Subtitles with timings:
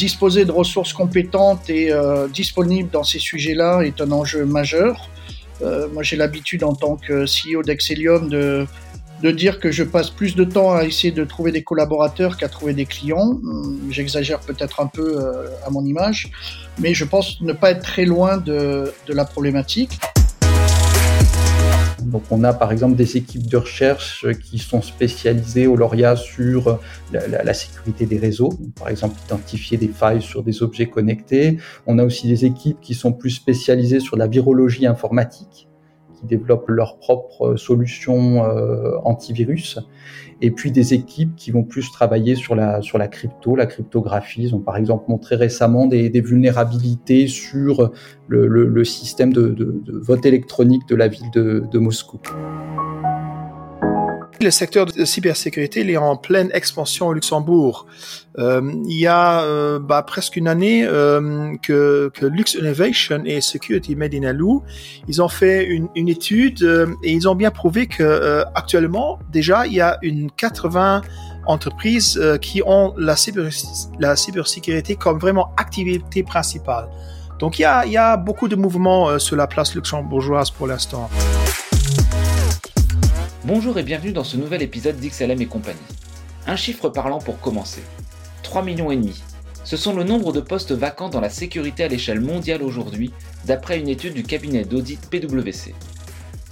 [0.00, 1.92] disposer de ressources compétentes et
[2.32, 5.10] disponibles dans ces sujets-là est un enjeu majeur.
[5.92, 8.66] moi, j'ai l'habitude en tant que CEO d'Excelium de
[9.22, 12.48] de dire que je passe plus de temps à essayer de trouver des collaborateurs qu'à
[12.48, 13.38] trouver des clients.
[13.44, 16.30] Hum, j'exagère peut-être un peu euh, à mon image,
[16.78, 20.00] mais je pense ne pas être très loin de, la problématique.
[22.04, 26.78] Donc on a par exemple des équipes de recherche qui sont spécialisées au Lauria sur
[27.12, 31.58] la, sécurité des réseaux, par exemple identifier des failles sur des objets connectés.
[31.86, 35.69] On a aussi des équipes qui sont plus spécialisées sur la virologie informatique
[36.20, 39.78] qui développent leurs propres solutions euh, antivirus,
[40.42, 44.42] et puis des équipes qui vont plus travailler sur la, sur la crypto, la cryptographie.
[44.42, 47.90] Ils ont par exemple montré récemment des, des vulnérabilités sur
[48.28, 52.20] le, système de, vote électronique de la ville de Moscou.
[54.42, 57.84] Le secteur de cybersécurité est en pleine expansion au Luxembourg.
[58.38, 63.96] Euh, il y a euh, bah, presque une année euh, que, Lux Innovation et Security
[63.96, 64.62] Made in Alou,
[65.08, 66.62] ils ont fait une, étude
[67.04, 71.02] et ils ont bien prouvé que actuellement déjà il y a une 80
[71.44, 73.50] entreprises qui ont la, cyber,
[73.98, 76.88] la cybersécurité comme vraiment activité principale.
[77.38, 80.66] Donc il y a, il y a beaucoup de mouvements sur la place luxembourgeoise pour
[80.66, 81.10] l'instant.
[83.46, 85.78] Bonjour et bienvenue dans ce nouvel épisode d'XLM et compagnie.
[86.46, 87.80] Un chiffre parlant pour commencer.
[88.42, 89.22] 3 millions et demi.
[89.64, 93.12] Ce sont le nombre de postes vacants dans la sécurité à l'échelle mondiale aujourd'hui,
[93.46, 95.74] d'après une étude du cabinet d'audit PwC.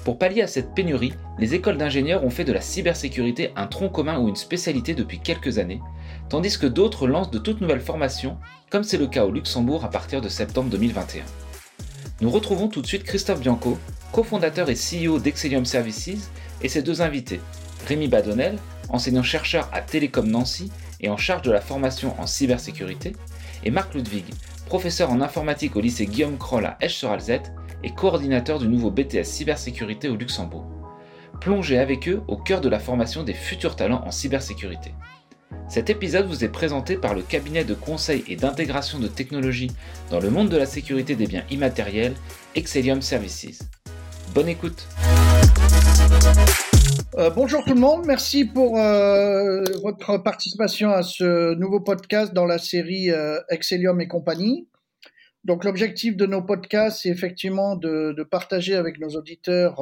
[0.03, 3.91] Pour pallier à cette pénurie, les écoles d'ingénieurs ont fait de la cybersécurité un tronc
[3.91, 5.83] commun ou une spécialité depuis quelques années,
[6.31, 8.39] tandis que d'autres lancent de toutes nouvelles formations,
[8.71, 11.23] comme c'est le cas au Luxembourg à partir de septembre 2021.
[12.23, 13.77] Nous retrouvons tout de suite Christophe Bianco,
[14.11, 16.31] cofondateur et CEO d'Excelium Services,
[16.63, 17.41] et ses deux invités,
[17.87, 23.15] Rémi Badonnel, enseignant-chercheur à Télécom Nancy et en charge de la formation en cybersécurité,
[23.65, 24.25] et Marc Ludwig,
[24.67, 30.09] professeur en informatique au lycée Guillaume Kroll à Esch-sur-Alzette et coordinateur du nouveau BTS cybersécurité
[30.09, 30.67] au Luxembourg.
[31.41, 34.93] Plongez avec eux au cœur de la formation des futurs talents en cybersécurité.
[35.69, 39.71] Cet épisode vous est présenté par le cabinet de conseil et d'intégration de technologies
[40.11, 42.15] dans le monde de la sécurité des biens immatériels,
[42.55, 43.61] Excellium Services.
[44.35, 44.89] Bonne écoute!
[47.19, 52.45] Euh, bonjour tout le monde, merci pour euh, votre participation à ce nouveau podcast dans
[52.45, 54.69] la série euh, Excellium et compagnie.
[55.45, 59.77] Donc l'objectif de nos podcasts, c'est effectivement de, partager avec nos auditeurs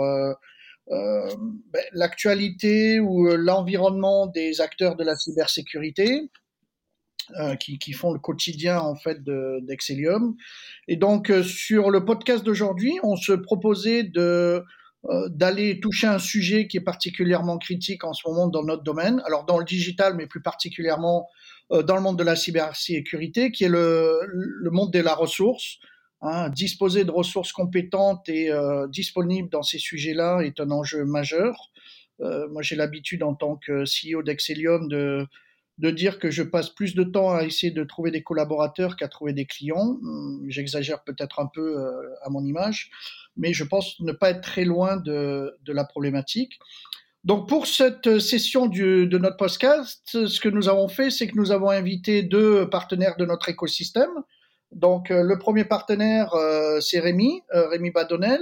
[0.88, 6.30] ben, l'actualité ou l'environnement des acteurs de la cybersécurité.
[7.58, 10.36] Qui, font le quotidien en fait d'Excellium.
[10.86, 14.60] et donc sur le podcast d'aujourd'hui, on se proposait de euh,
[15.28, 19.44] d'aller toucher un sujet qui est particulièrement critique en ce moment dans notre domaine, alors
[19.44, 21.28] dans le digital, mais plus particulièrement
[21.72, 25.78] euh, dans le monde de la cybersécurité, qui est le, le monde de la ressource.
[26.22, 31.70] Hein, disposer de ressources compétentes et euh, disponibles dans ces sujets-là est un enjeu majeur.
[32.20, 35.26] Euh, moi, j'ai l'habitude en tant que CEO d'Excelium de,
[35.78, 39.08] de dire que je passe plus de temps à essayer de trouver des collaborateurs qu'à
[39.08, 39.98] trouver des clients.
[40.02, 41.76] Hum, j'exagère peut-être un peu
[42.22, 42.90] à mon image
[43.36, 46.58] mais je pense ne pas être très loin de, la problématique.
[47.24, 51.50] Donc pour cette session de notre podcast, ce que nous avons fait, c'est que nous
[51.50, 54.10] avons invité deux partenaires de notre écosystème.
[54.72, 58.40] Donc euh, le premier partenaire, euh, c'est Rémi, euh, Rémi Badonnel,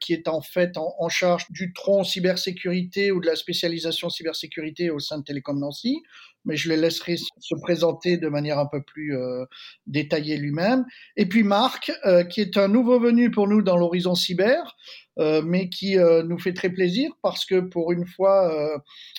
[0.00, 4.98] qui est en fait en, charge du tronc cybersécurité ou de la spécialisation cybersécurité au
[4.98, 6.02] sein de Télécom Nancy
[6.44, 9.44] mais je les laisserai se présenter de manière un peu plus euh,
[9.86, 10.84] détaillée lui-même.
[11.16, 14.76] Et puis Marc, euh, qui est un nouveau venu pour nous dans l'horizon cyber,
[15.20, 18.78] euh, mais qui euh, nous fait très plaisir parce que pour une fois, euh,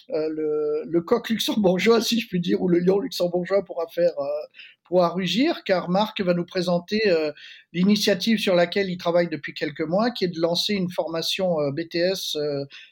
[0.09, 4.11] le, le, coq luxembourgeois, si je puis dire, ou le lion luxembourgeois pourra faire
[4.85, 7.01] pourra rugir, car Marc va nous présenter
[7.73, 12.37] l'initiative sur laquelle il travaille depuis quelques mois, qui est de lancer une formation BTS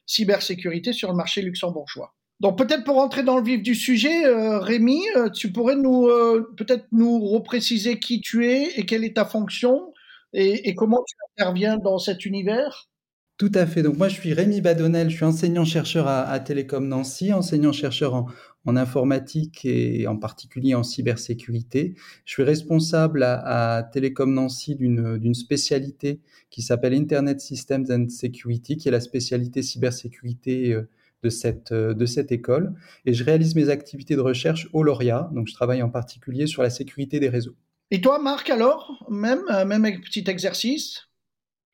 [0.06, 2.14] cybersécurité sur le marché luxembourgeois.
[2.44, 6.08] Donc peut-être pour rentrer dans le vif du sujet, euh, Rémi, euh, tu pourrais nous
[6.08, 9.94] euh, peut-être nous repréciser qui tu es et quelle est ta fonction
[10.34, 12.90] et, et, comment tu interviens dans cet univers?
[13.38, 13.82] Tout à fait.
[13.82, 18.28] Donc moi je suis Rémi Badonnel, je suis enseignant-chercheur à, à, Télécom Nancy, enseignant-chercheur en,
[18.66, 21.96] en, informatique et en particulier en cybersécurité.
[22.26, 26.20] Je suis responsable à, à Télécom Nancy d'une spécialité
[26.50, 30.78] qui s'appelle Internet Systems and Security, qui est la spécialité cybersécurité
[31.24, 32.74] de cette, euh, de cette école.
[33.06, 35.30] Et je réalise mes activités de recherche au Lauria.
[35.34, 37.56] Donc, je travaille en particulier sur la sécurité des réseaux.
[37.90, 39.06] Et toi, Marc, alors?
[39.10, 41.08] Même, euh, même petit exercice?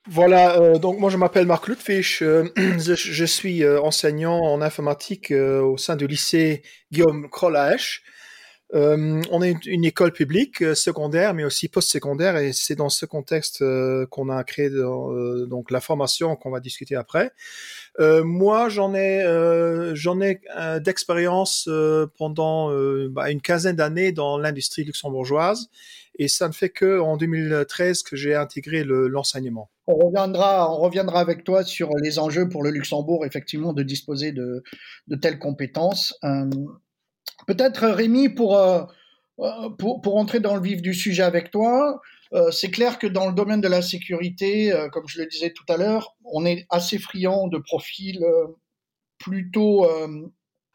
[0.08, 5.78] Voilà, euh, donc moi je m'appelle Marc Ludwig, je, je, suis enseignant en informatique au
[5.78, 7.58] sein du lycée Guillaume Kroll
[8.76, 13.08] Euh, on est une école publique euh, secondaire, mais aussi post-secondaire, et c'est dans ce
[13.08, 17.32] contexte euh, qu'on a créé donc la formation qu'on va discuter après.
[18.00, 19.24] moi, j'en ai
[19.94, 20.42] j'en ai
[20.82, 21.70] d'expérience
[22.18, 22.72] pendant
[23.10, 25.70] bah, une quinzaine d'années dans l'industrie luxembourgeoise,
[26.20, 29.72] et ça ne fait que en 2013 que j'ai intégré l'enseignement.
[29.88, 34.34] on reviendra, on reviendra avec toi sur les enjeux pour le Luxembourg, effectivement, de disposer
[34.34, 34.64] de,
[35.22, 36.14] telles compétences.
[37.48, 38.84] Peut-être Rémi, pour, euh,
[39.40, 42.02] euh, pour, pour, entrer dans le vif du sujet avec toi,
[42.34, 45.64] euh, c'est clair que dans le domaine de la sécurité, comme je le disais tout
[45.70, 48.26] à l'heure, on est assez friand de profils
[49.18, 49.88] plutôt,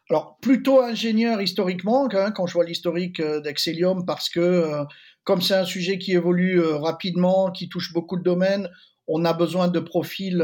[0.09, 4.85] alors plutôt ingénieurs historiquement, hein, quand je vois l'historique d'Excelium, parce que
[5.25, 8.69] comme c'est un sujet qui évolue rapidement, qui touche beaucoup de domaines,
[9.07, 10.41] on a besoin de profils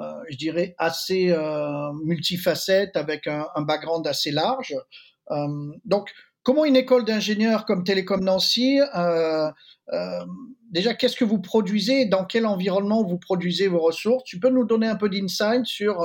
[0.00, 4.74] euh, je dirais, assez euh, multifacette, avec un, un, background assez large.
[5.30, 6.10] Euh, donc,
[6.42, 8.80] comment une école d'ingénieurs comme Télécom Nancy,
[10.70, 14.24] déjà, qu'est-ce que vous produisez Dans quel environnement vous produisez vos ressources?
[14.24, 16.04] Tu peux nous donner un peu d'insight sur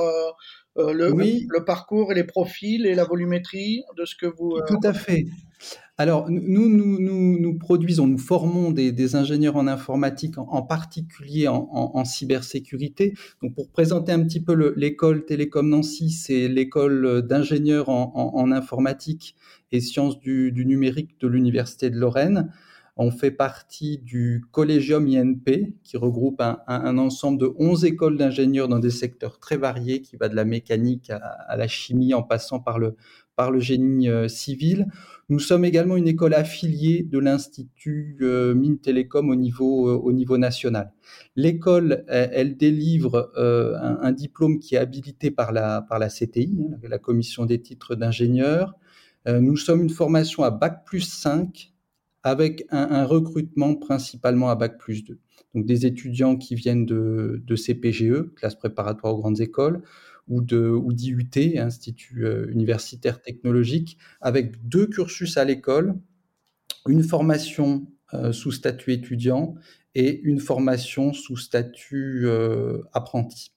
[0.76, 4.58] le, le, parcours et les profils et la volumétrie de ce que vous...
[4.66, 5.26] Tout à fait.
[6.00, 13.12] Alors, nous, nous, nous, produisons, nous formons des, ingénieurs en informatique, en, particulier en, cybersécurité.
[13.42, 19.36] Donc, pour présenter un petit peu l'école Télécom Nancy, c'est l'école d'ingénieurs en, informatique
[19.72, 22.50] et sciences du, numérique de l'Université de Lorraine.
[23.02, 28.78] On fait partie du Collegium INP, qui regroupe un, ensemble de 11 écoles d'ingénieurs dans
[28.78, 32.78] des secteurs très variés, qui va de la mécanique à la chimie en passant par
[32.78, 32.94] le,
[33.58, 34.86] génie euh, civil.
[35.30, 40.12] Nous sommes également une école affiliée de l'Institut euh, Mines Télécom au niveau, euh, au
[40.12, 40.92] niveau national.
[41.36, 46.98] L'école, elle, délivre un, diplôme qui est habilité par la, par la CTI, hein, la
[46.98, 48.74] Commission des titres d'ingénieur.
[49.26, 51.72] nous sommes une formation à Bac plus 5
[52.22, 55.18] avec un, recrutement principalement à Bac plus 2.
[55.54, 59.82] Donc des étudiants qui viennent de, CPGE, classe préparatoire aux grandes écoles,
[60.28, 65.98] ou d'IUT, Institut euh, universitaire technologique, avec deux cursus à l'école,
[66.88, 69.56] une formation euh, sous statut étudiant
[69.96, 73.52] et une formation sous statut euh, apprenti.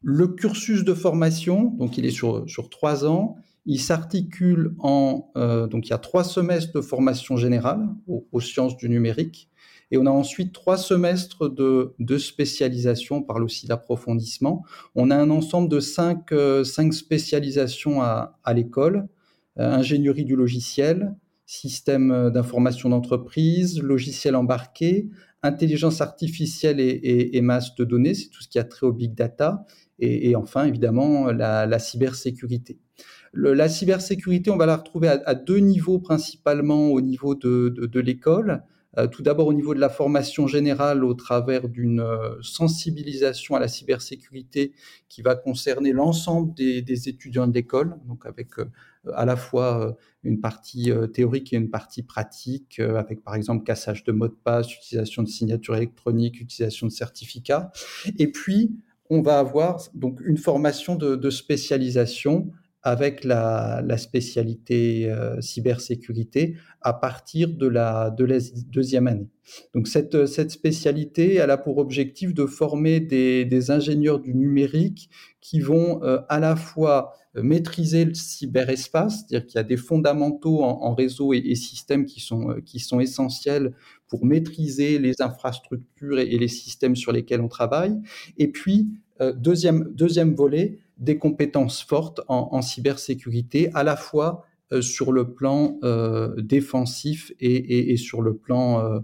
[0.00, 5.90] Le cursus de formation, donc il est sur trois ans, il s'articule en donc il
[5.90, 9.50] y a trois semestres de formation générale aux sciences du numérique,
[9.90, 14.64] et on a ensuite trois semestres de, spécialisation, on parle aussi d'approfondissement.
[14.94, 19.08] On a un ensemble de cinq, euh, spécialisations à, l'école.
[19.58, 21.14] Euh, ingénierie du logiciel,
[21.46, 25.08] système d'information d'entreprise, logiciel embarqué,
[25.42, 29.64] intelligence artificielle et, masse de données, c'est tout ce qui a trait au big data,
[29.98, 32.80] et, enfin évidemment la cybersécurité.
[33.36, 38.62] La cybersécurité, on va la retrouver à, deux niveaux principalement au niveau de, de, l'école.
[38.98, 43.60] Euh, tout d'abord au niveau de la formation générale au travers d'une euh, sensibilisation à
[43.60, 44.72] la cybersécurité
[45.10, 48.70] qui va concerner l'ensemble des, étudiants de l'école, donc avec euh,
[49.12, 54.10] à la fois une partie théorique et une partie pratique, avec par exemple cassage de
[54.10, 57.70] mots de passe, utilisation de signature électronique, utilisation de certificats.
[58.18, 58.74] Et puis,
[59.08, 62.50] on va avoir donc une formation de spécialisation
[62.86, 68.38] avec la, spécialité euh, cybersécurité à partir de la, de la
[68.68, 69.28] deuxième année.
[69.74, 75.58] Donc cette, cette spécialité, elle a pour objectif de former des, ingénieurs du numérique qui
[75.58, 80.94] vont euh, à la fois maîtriser le cyberespace, c'est-à-dire qu'il y a des fondamentaux en,
[80.94, 83.74] réseau et, systèmes sont, euh, qui sont essentiels
[84.06, 87.96] pour maîtriser les infrastructures et, les systèmes sur lesquels on travaille.
[88.38, 88.88] Et puis,
[89.20, 95.78] deuxième, deuxième volet, des compétences fortes en, cybersécurité, à la fois euh, sur le plan
[95.84, 99.00] euh, défensif et, sur le plan euh,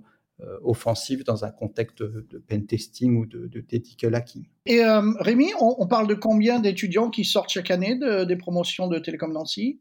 [0.63, 4.45] offensif dans un contexte de, pen testing ou de, de hacking.
[4.67, 4.83] Et
[5.21, 9.79] Rémi, on, parle de combien d'étudiants qui sortent chaque année des promotions de Télécom Nancy?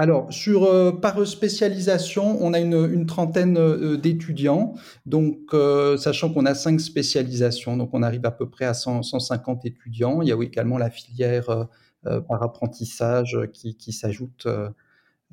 [0.00, 4.74] Alors, sur, euh, par spécialisation, on a une, trentaine euh, d'étudiants,
[5.06, 9.66] donc euh, sachant qu'on a cinq spécialisations, donc on arrive à peu près à 150
[9.66, 10.22] étudiants.
[10.22, 11.66] Il y a également la filière
[12.28, 14.46] par apprentissage qui, s'ajoute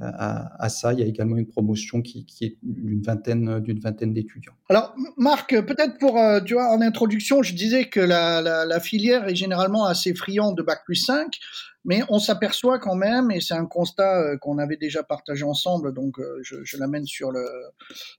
[0.01, 0.93] à, ça.
[0.93, 4.53] Il y a également une promotion qui, est d'une vingtaine, d'une vingtaine d'étudiants.
[4.69, 9.35] Alors, Marc, peut-être pour, tu vois, en introduction, je disais que la, la filière est
[9.35, 11.39] généralement assez friande de Bac plus 5.
[11.85, 15.93] Mais on s'aperçoit quand même, et c'est un constat euh, qu'on avait déjà partagé ensemble,
[15.93, 17.47] donc euh, je, je l'amène sur, le,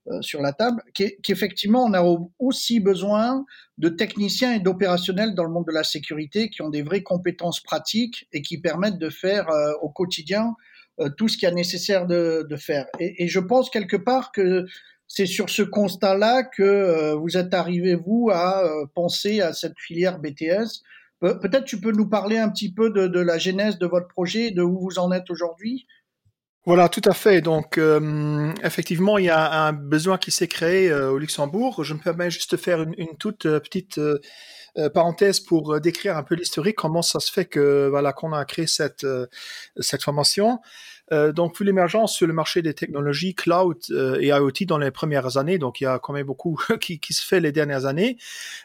[0.06, 2.02] euh, sur la table, qu'effectivement on a
[2.38, 3.44] aussi besoin
[3.78, 7.60] de techniciens et d'opérationnels dans le monde de la sécurité qui ont des vraies compétences
[7.60, 9.48] pratiques et qui permettent de faire
[9.82, 10.54] au quotidien
[11.16, 12.86] tout ce qu'il y a nécessaire de, de faire.
[13.00, 14.64] Et, et, je pense quelque part que
[15.08, 20.82] c'est sur ce constat-là que vous êtes arrivé, vous, à penser à cette filière BTS.
[21.20, 24.62] Peut-être tu peux nous parler un petit peu de, la genèse de votre projet, de
[24.62, 25.86] où vous en êtes aujourd'hui?
[26.66, 27.40] Voilà, tout à fait.
[27.40, 31.84] Donc, euh, effectivement, il y a un besoin qui s'est créé euh, au Luxembourg.
[31.84, 34.00] Je me permets juste de faire une, une toute euh, petite
[34.92, 38.66] parenthèse pour décrire un peu l'historique, comment ça se fait que voilà qu'on a créé
[38.66, 39.06] cette
[39.78, 40.60] cette formation.
[41.12, 44.90] Euh, donc, vu l'émergence sur le marché des technologies cloud euh, et IoT dans les
[44.90, 47.86] premières années, donc il y a quand même beaucoup qui, qui se fait les dernières
[47.86, 48.16] années,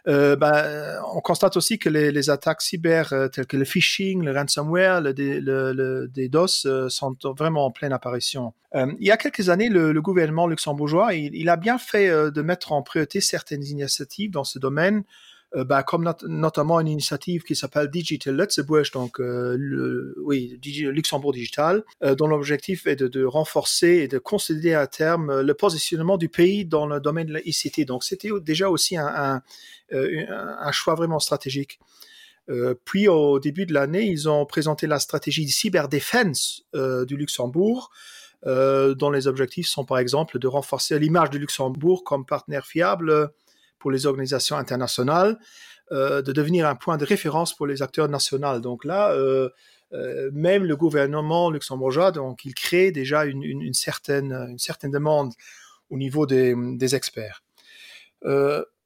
[0.08, 4.24] euh, ben, on constate aussi que les, les attaques cyber euh, telles que le phishing,
[4.24, 8.54] le ransomware, le, le, le DDoS euh, sont vraiment en pleine apparition.
[8.74, 12.42] il y a quelques années, le, le gouvernement luxembourgeois, il, il, a bien fait de
[12.42, 15.04] mettre en priorité certaines initiatives dans ce domaine
[15.54, 21.84] bah, comme not notamment une initiative qui s'appelle Digital Lutzeburg, donc euh, oui, Luxembourg Digital,
[22.04, 26.66] euh, dont l'objectif est de, renforcer et de consolider à terme le positionnement du pays
[26.66, 27.86] dans le domaine de l'ICT.
[27.86, 29.42] Donc c'était déjà aussi un,
[30.72, 31.80] choix vraiment stratégique.
[32.50, 37.92] Euh, puis au début de l'année, ils ont présenté la stratégie cyberdéfense euh, du Luxembourg,
[38.46, 43.32] euh, dont les objectifs sont par exemple de renforcer l'image du Luxembourg comme partenaire fiable
[43.82, 45.38] pour les organisations internationales,
[45.92, 48.60] euh, de devenir un point de référence pour les acteurs nationaux.
[48.60, 49.50] Donc là, euh,
[49.92, 55.34] euh, même le gouvernement luxembourgeois, donc il crée déjà une, certaine, une certaine demande
[55.90, 57.44] au niveau des experts.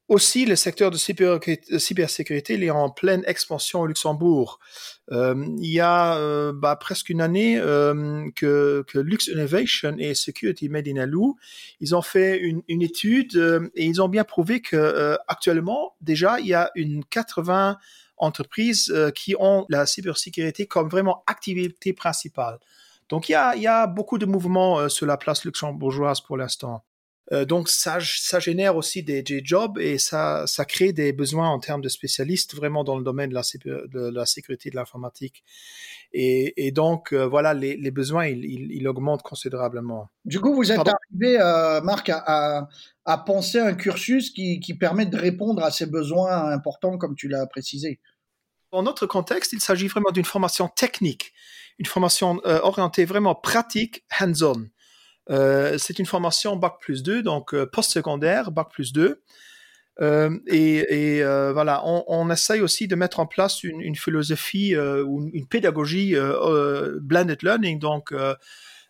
[0.07, 4.59] Aussi, le secteur de cybersécurité il est en pleine expansion au Luxembourg.
[5.11, 10.69] Euh, il y a euh, bah, presque une année euh, que, Lux Innovation et Security
[10.69, 11.37] Made in Alou,
[11.79, 16.53] ils ont fait une, étude et ils ont bien prouvé que actuellement déjà il y
[16.53, 17.79] a une 80
[18.17, 22.59] entreprises qui ont la cybersécurité comme vraiment activité principale.
[23.09, 26.37] Donc il y a, il y a beaucoup de mouvements sur la place luxembourgeoise pour
[26.37, 26.83] l'instant.
[27.31, 31.49] Euh, donc ça, ça génère aussi des, des, jobs et ça, ça crée des besoins
[31.49, 33.41] en termes de spécialistes vraiment dans le domaine de la,
[33.87, 35.43] de la sécurité de l'informatique.
[36.13, 40.07] Et, et, donc euh, voilà, les, les besoins ils, ils, ils, augmentent considérablement.
[40.23, 40.91] Du coup, vous êtes Pardon?
[41.09, 42.69] arrivé, euh, Marc, à, à,
[43.05, 47.27] à, penser un cursus qui, qui permet de répondre à ces besoins importants, comme tu
[47.27, 47.99] l'as précisé.
[48.71, 51.33] Dans notre contexte, il s'agit vraiment d'une formation technique,
[51.79, 54.67] une formation euh, orientée vraiment pratique, hands-on.
[55.29, 59.21] Euh, c'est une formation Bac plus 2, donc euh, post-secondaire, Bac plus 2.
[60.01, 66.15] Euh, et, voilà, on, essaye aussi de mettre en place une, philosophie ou une, pédagogie
[67.01, 67.79] blended learning.
[67.79, 68.13] Donc,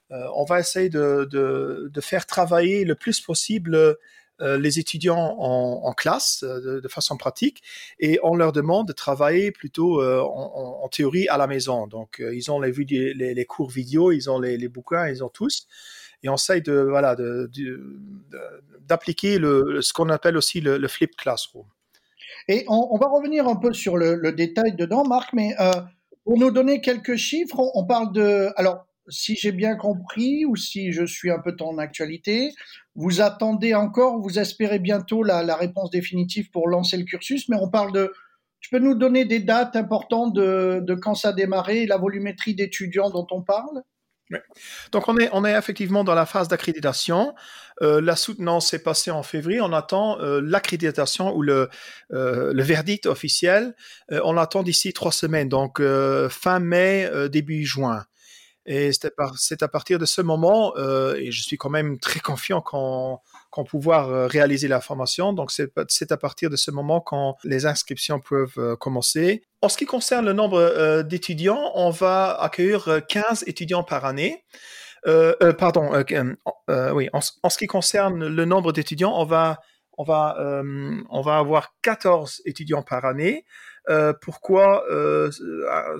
[0.09, 3.97] on va essayer de, faire travailler le plus possible
[4.39, 7.61] les étudiants en, classe de, façon pratique
[7.99, 11.85] et on leur demande de travailler plutôt en, théorie à la maison.
[11.85, 15.67] Donc, ils ont les, cours vidéo, ils ont les bouquins, ils ont tous
[16.23, 17.15] et on essaye de voilà
[18.81, 21.65] d'appliquer le ce qu'on appelle aussi le, flip classroom.
[22.47, 25.71] Et on, va revenir un peu sur le, détail dedans, Marc, mais euh,
[26.23, 30.91] pour nous donner quelques chiffres, on, parle de alors si j'ai bien compris ou si
[30.91, 32.51] je suis un peu en actualité,
[32.95, 37.57] vous attendez encore, vous espérez bientôt la, la réponse définitive pour lancer le cursus, mais
[37.59, 38.13] on parle de
[38.65, 42.55] tu peux nous donner des dates importantes de, de quand ça a démarré, la volumétrie
[42.55, 43.83] d'étudiants dont on parle?
[44.91, 47.35] Donc on est, on est effectivement dans la phase d'accréditation.
[47.81, 49.61] Euh, la soutenance s'est passée en février.
[49.61, 51.69] On attend euh, l'accréditation ou le,
[52.13, 53.75] euh, verdict officiel.
[54.11, 55.81] Euh, on l'attend d'ici trois semaines, donc
[56.29, 58.05] fin mai, début juin.
[58.65, 63.19] Et c'est à, partir de ce moment, et je suis quand même très confiant qu'on
[63.63, 65.33] pouvoir réaliser la formation.
[65.33, 69.43] Donc c'est à partir de ce moment quand les inscriptions peuvent commencer.
[69.65, 74.43] En ce qui concerne le nombre euh, d'étudiants, on va accueillir 15 étudiants par année.
[75.07, 75.89] Euh, euh, pardon,
[76.93, 79.59] oui, en, en, ce qui concerne le nombre d'étudiants, on va,
[79.97, 80.37] on, va,
[81.09, 83.45] on va avoir 14 étudiants par année.
[83.89, 85.29] Euh, pourquoi euh,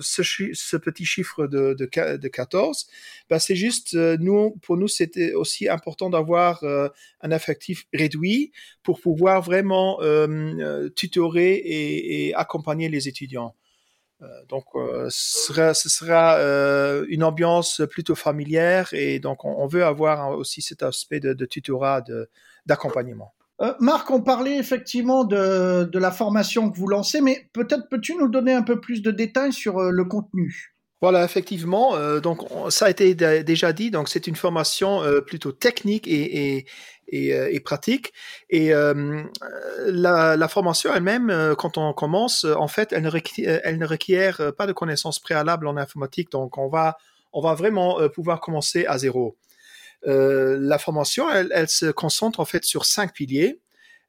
[0.00, 2.86] ce, petit chiffre de, de, de 14
[3.30, 4.16] ben, C'est juste, euh,
[4.62, 8.52] pour nous, c'était aussi important d'avoir un effectif réduit
[8.82, 9.98] pour pouvoir vraiment
[10.94, 13.54] tutorer et, accompagner les étudiants.
[14.48, 14.64] donc,
[15.10, 16.38] ce sera,
[17.08, 22.02] une ambiance plutôt familière et donc on, veut avoir aussi cet aspect de tutorat,
[22.66, 23.32] d'accompagnement.
[23.62, 28.28] Euh, Marc, on parlait effectivement de, la formation que vous lancez, mais peut-être peux-tu nous
[28.28, 30.74] donner un peu plus de détails sur euh, le contenu?
[31.00, 31.94] Voilà, effectivement.
[31.94, 33.90] Euh, donc, ça a été déjà dit.
[33.90, 36.64] Donc, c'est une formation plutôt technique et,
[37.64, 38.12] pratique.
[38.48, 43.86] Et la, la, formation elle-même, quand on commence, en fait, elle ne, requiert, elle ne
[43.86, 46.30] requiert pas de connaissances préalables en informatique.
[46.30, 46.96] Donc, on va
[47.32, 49.36] on va vraiment pouvoir commencer à zéro.
[50.06, 53.60] La formation, elle, se concentre en fait sur cinq piliers.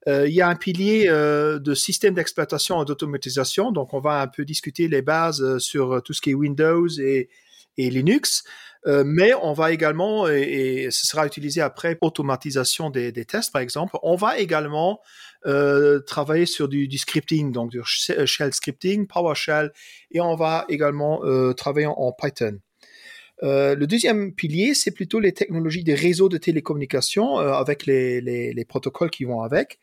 [0.07, 4.45] il y a un pilier de système d'exploitation et d'automatisation, donc on va un peu
[4.45, 7.29] discuter les bases sur tout ce qui est Windows et,
[7.77, 8.43] Linux.
[8.85, 13.97] Euh, mais on va également, et, ce sera utilisé après, automatisation des, tests, par exemple,
[14.01, 15.01] on va également
[15.45, 19.71] euh, travailler sur du, scripting, donc du shell scripting, PowerShell,
[20.11, 22.59] et on va également euh, travailler en, Python.
[23.43, 28.19] Euh, le deuxième pilier, c'est plutôt les technologies des réseaux de télécommunications euh, avec les,
[28.21, 29.79] les, les, protocoles qui vont avec.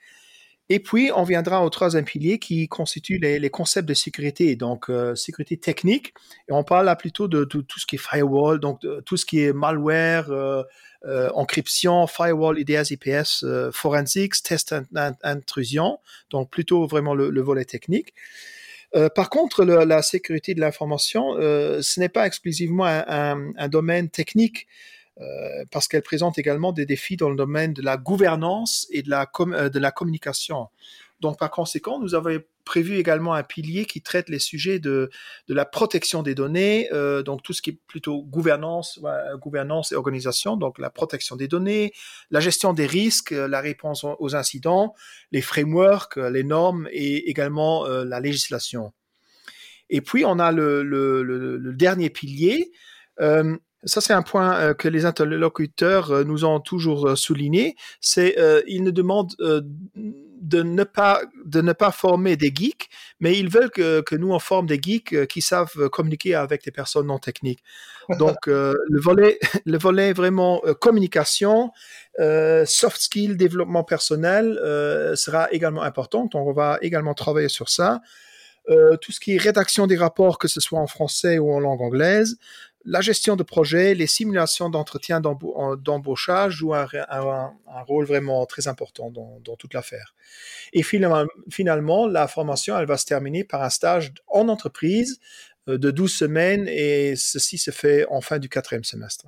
[0.70, 5.14] Et puis, on viendra au troisième pilier qui constitue les, concepts de sécurité, donc euh,
[5.14, 6.14] sécurité technique.
[6.49, 9.40] Et on parle là plutôt de, tout ce qui est firewall, donc tout ce qui
[9.40, 10.32] est malware,
[11.34, 14.75] encryption, firewall, IDS, IPS, forensics, test
[15.23, 15.99] intrusion,
[16.30, 18.14] donc plutôt vraiment le volet technique.
[18.96, 24.66] Euh, par contre, la sécurité de l'information, ce n'est pas exclusivement un, domaine technique.
[25.20, 29.68] Euh, parce qu'elle présente également des défis dans le domaine de la gouvernance et euh,
[29.68, 30.68] de la communication.
[31.21, 35.11] Donc, par conséquent, nous avons prévu également un pilier qui traite les sujets de,
[35.49, 39.00] de la protection des données, euh, donc tout ce qui est plutôt gouvernance,
[39.37, 41.92] gouvernance et organisation, donc la protection des données,
[42.30, 44.94] la gestion des risques, la réponse aux incidents,
[45.30, 48.92] les frameworks, les normes et également euh, la législation.
[49.90, 52.73] Et puis, on a le, le, dernier pilier,
[53.21, 57.76] euh, ça, c'est un point euh, que les interlocuteurs euh, nous ont toujours euh, souligné.
[58.00, 59.35] C'est euh, ils nous demandent
[60.44, 62.88] de ne pas de ne pas former des geeks,
[63.20, 66.70] mais ils veulent que, que nous on forme des geeks qui savent communiquer avec des
[66.70, 67.62] personnes non techniques.
[68.18, 71.70] Donc le volet le volet vraiment communication,
[72.18, 74.58] soft skill, développement personnel
[75.16, 76.26] sera également important.
[76.26, 78.00] Donc on va également travailler sur ça.
[78.70, 81.60] Euh, tout ce qui est rédaction des rapports, que ce soit en français ou en
[81.60, 82.38] langue anglaise,
[82.84, 87.52] la gestion de projet, les simulations d'entretien d'embauchage jouent un,
[87.86, 90.14] rôle vraiment très important dans, toute l'affaire.
[90.73, 95.18] Et finalement, la formation, elle va se terminer par un stage en entreprise
[95.68, 99.26] euh, de 12 semaines et ceci se fait en fin du quatrième semestre.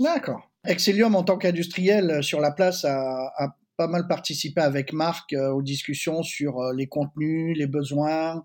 [0.00, 0.50] D'accord.
[0.66, 5.50] Excellium, en tant qu'industriel euh, sur la place, a, pas mal participé avec Marc euh,
[5.50, 8.44] aux discussions sur les contenus, les besoins.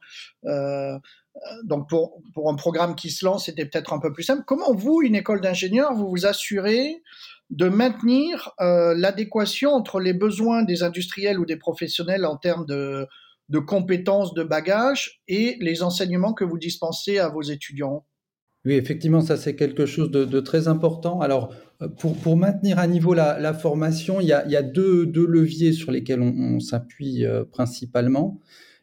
[1.64, 4.44] Donc pour, pour un programme qui se lance, c'était peut-être un peu plus simple.
[4.46, 7.02] Comment vous, une école d'ingénieurs, vous vous assurez
[7.50, 13.08] de maintenir euh, l'adéquation entre les besoins des industriels ou des professionnels en termes de,
[13.50, 18.06] de compétences, de bagages et les enseignements que vous dispensez à vos étudiants?
[18.66, 21.22] Oui, effectivement, ça c'est quelque chose de, très important.
[21.22, 21.54] Alors,
[22.00, 25.26] pour, pour, maintenir à niveau la, formation, il y a, il y a deux, deux,
[25.26, 28.42] leviers sur lesquels on, on s'appuie euh, principalement.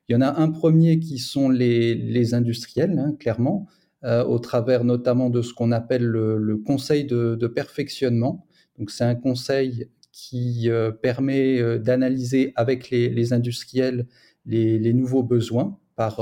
[0.08, 3.66] Il y en a un premier qui sont les, industriels, hein, clairement,
[4.04, 8.46] euh, au travers notamment de ce qu'on appelle le, conseil de, perfectionnement.
[8.78, 14.06] Donc c'est un conseil qui euh, permet euh, d'analyser avec les, industriels
[14.44, 16.20] les, nouveaux besoins par,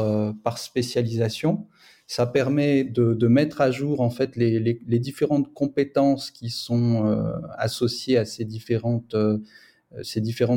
[0.57, 1.67] spécialisation.
[2.07, 7.21] Ça permet de, mettre à jour en fait les, différentes compétences qui sont
[7.59, 9.17] associées à ces différentes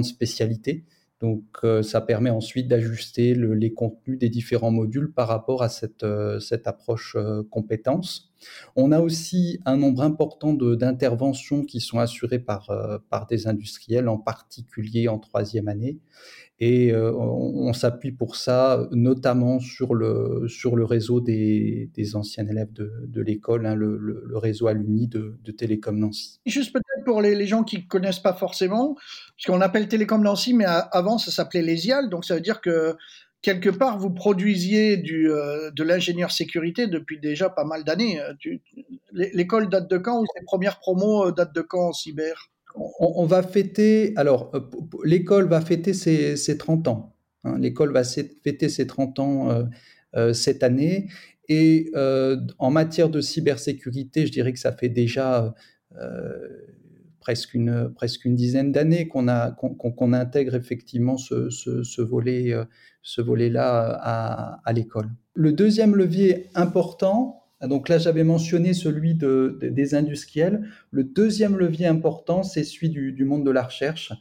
[0.03, 0.85] spécialités.
[1.25, 5.69] Donc, euh, ça permet ensuite d'ajuster le, les contenus des différents modules par rapport à
[5.69, 8.31] cette, euh, approche euh, compétence.
[8.75, 12.69] On a aussi un nombre important d'interventions qui sont assurées par
[13.27, 15.97] des industriels, en particulier en troisième année.
[16.59, 22.47] Et euh, on, s'appuie pour ça notamment sur le, sur le réseau des, des anciens
[22.47, 26.39] élèves de, de l'école, hein, le, réseau alumni de, de Télécom Nancy.
[26.45, 30.23] Juste peut-être pour les, les gens qui ne connaissent pas forcément, parce qu'on appelle Télécom
[30.23, 32.95] Nancy, mais avant ça s'appelait Lésial, donc ça veut dire que
[33.45, 38.19] quelque part, vous produisiez du, euh, de l'ingénieur sécurité depuis déjà pas mal d'années.
[38.19, 38.33] Euh,
[39.11, 42.49] l'école date de quand ou ses premières promos datent de quand en cyber?
[42.77, 44.51] On, va fêter, alors
[45.03, 47.15] l'école va fêter ses, ses 30 ans.
[47.43, 49.63] Hein, l'école va fêter ses 30 ans euh,
[50.15, 51.07] euh, cette année.
[51.47, 55.53] Et euh, en matière de cybersécurité, je dirais que ça fait déjà
[57.19, 62.53] presque une, presque une dizaine d'années qu'on qu'on qu intègre effectivement ce, ce, ce volet,
[63.01, 65.09] ce volet-là à l'école.
[65.35, 70.67] Le deuxième levier important, donc là j'avais mentionné celui de, de, des industriels.
[70.91, 74.13] Le deuxième levier important, c'est celui du, monde de la recherche,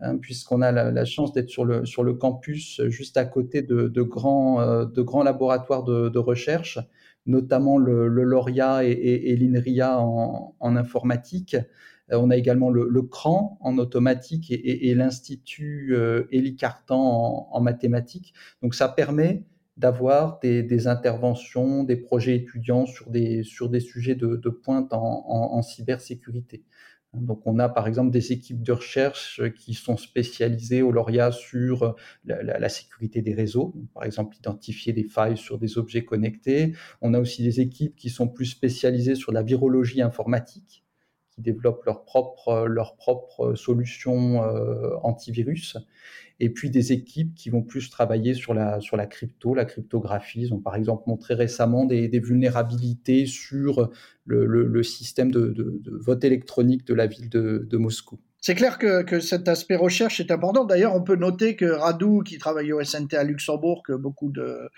[0.00, 5.22] hein, puisqu'on a la, chance d'être sur le, campus juste à côté de, euh, grands
[5.22, 6.78] laboratoires de, recherche,
[7.26, 11.56] notamment le, le Lauria et, l'INRIA en, informatique.
[12.12, 17.48] Euh, on a également le, le, CRAN en automatique et, l'Institut euh, Élie Cartan en,
[17.52, 18.34] en, mathématiques.
[18.60, 19.44] Donc ça permet
[19.76, 26.64] d'avoir des, interventions, des projets étudiants sur des, sur des sujets de, pointe en, cybersécurité.
[27.14, 31.94] Donc, on a par exemple des équipes de recherche qui sont spécialisées au lauréat sur
[32.24, 36.74] la, sécurité des réseaux, par exemple identifier des failles sur des objets connectés.
[37.02, 40.84] On a aussi des équipes qui sont plus spécialisées sur la virologie informatique,
[41.34, 45.76] qui développent leurs propres leur propre solutions euh, antivirus
[46.42, 50.40] et puis des équipes qui vont plus travailler sur la, sur la crypto, la cryptographie.
[50.40, 53.90] Ils ont par exemple montré récemment des, vulnérabilités sur
[54.26, 58.18] le, système de, vote électronique de la ville de, Moscou.
[58.40, 60.64] C'est clair que, cet aspect recherche est important.
[60.64, 64.68] D'ailleurs, on peut noter que Radou, qui travaille au SNT à Luxembourg, que beaucoup de,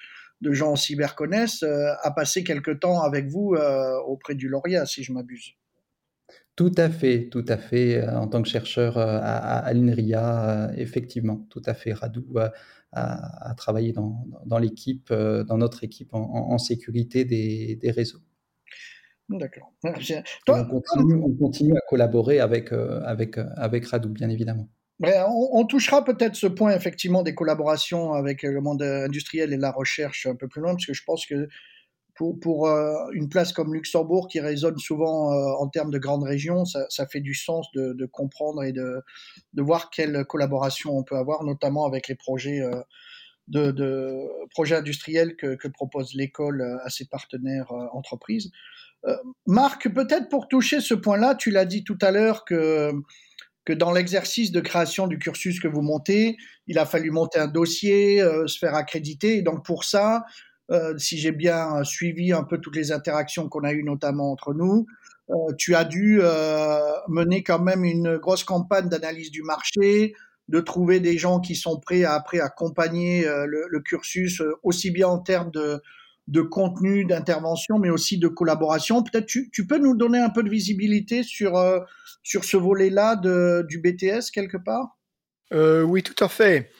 [0.42, 4.84] gens en cyber connaissent, euh, a passé quelque temps avec vous euh, auprès du Lauréat,
[4.84, 5.54] si je m'abuse.
[6.56, 7.96] Tout à fait, tout à fait.
[7.96, 11.92] Euh, en tant que chercheur euh, à, l'INRIA, euh, effectivement, tout à fait.
[11.92, 12.24] Radou
[12.92, 18.20] a, travaillé dans, l'équipe, dans notre équipe en, sécurité des, réseaux.
[19.28, 19.72] D'accord.
[19.82, 24.68] On continue, à collaborer avec, avec, avec Radou, bien évidemment.
[25.00, 30.26] On, touchera peut-être ce point effectivement des collaborations avec le monde industriel et la recherche
[30.26, 31.48] un peu plus loin, parce que je pense que
[32.14, 36.64] pour, euh, une place comme Luxembourg qui résonne souvent euh, en termes de grandes régions,
[36.64, 39.02] ça, fait du sens de, comprendre et de,
[39.56, 42.82] voir quelle collaboration on peut avoir, notamment avec les projets, euh,
[44.72, 48.50] industriels que, propose l'école à ses partenaires entreprises.
[49.46, 52.92] Marc, peut-être pour toucher ce point-là, tu l'as dit tout à l'heure que
[53.68, 58.20] dans l'exercice de création du cursus que vous montez, il a fallu monter un dossier,
[58.46, 59.42] se faire accréditer.
[59.42, 60.24] Donc pour ça,
[60.70, 64.54] euh, si j'ai bien suivi un peu toutes les interactions qu'on a eues notamment entre
[64.54, 64.86] nous,
[65.30, 70.14] euh, tu as dû euh, mener quand même une grosse campagne d'analyse du marché,
[70.48, 75.18] de trouver des gens qui sont prêts à après accompagner le, cursus aussi bien en
[75.18, 75.80] termes de,
[76.28, 79.02] de contenu, d'intervention, mais aussi de collaboration.
[79.02, 81.58] Peut-être tu, tu peux nous donner un peu de visibilité sur,
[82.22, 84.98] sur ce volet-là du BTS quelque part?
[85.50, 86.70] Oui, tout à fait.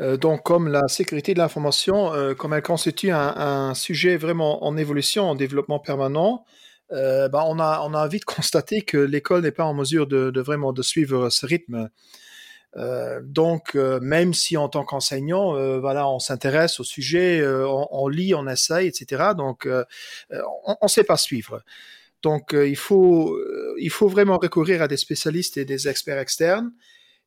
[0.00, 4.76] Euh, donc, comme la sécurité de l'information, euh, comme elle constitue un, sujet vraiment en
[4.76, 6.44] évolution, en développement permanent,
[6.92, 10.40] euh, bah, on, a, on a vite constaté que l'école n'est pas en mesure de,
[10.40, 11.88] vraiment de suivre ce rythme.
[13.22, 18.86] donc, même si en tant qu'enseignant, voilà, on s'intéresse au sujet, on, lit, on essaye,
[18.88, 19.32] etc.
[19.36, 19.66] Donc,
[20.30, 21.62] on ne sait pas suivre.
[22.22, 23.38] Donc, il faut,
[23.78, 26.70] il faut vraiment recourir à des spécialistes et des experts externes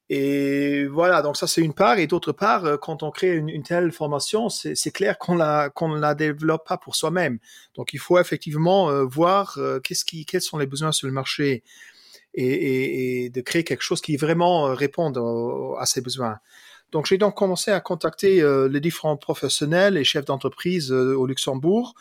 [0.10, 2.00] et voilà, donc ça c'est une part.
[2.00, 5.94] Et d'autre part, euh, quand on crée une, telle formation, c'est clair qu'on la qu'on
[5.94, 7.38] la développe pas pour soi-même.
[7.76, 11.14] Donc il faut effectivement euh, voir euh, qu'est-ce qui quels sont les besoins sur le
[11.14, 11.64] marché
[12.34, 15.18] et, de créer quelque chose qui vraiment réponde
[15.80, 16.40] à ces besoins.
[16.92, 21.94] Donc j'ai donc commencé à contacter les différents professionnels et chefs d'entreprise au Luxembourg.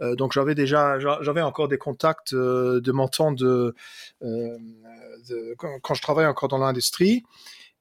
[0.00, 3.74] donc j'avais déjà j'avais encore des contacts de mon temps de,
[5.58, 7.24] quand, je travaillais encore dans l'industrie.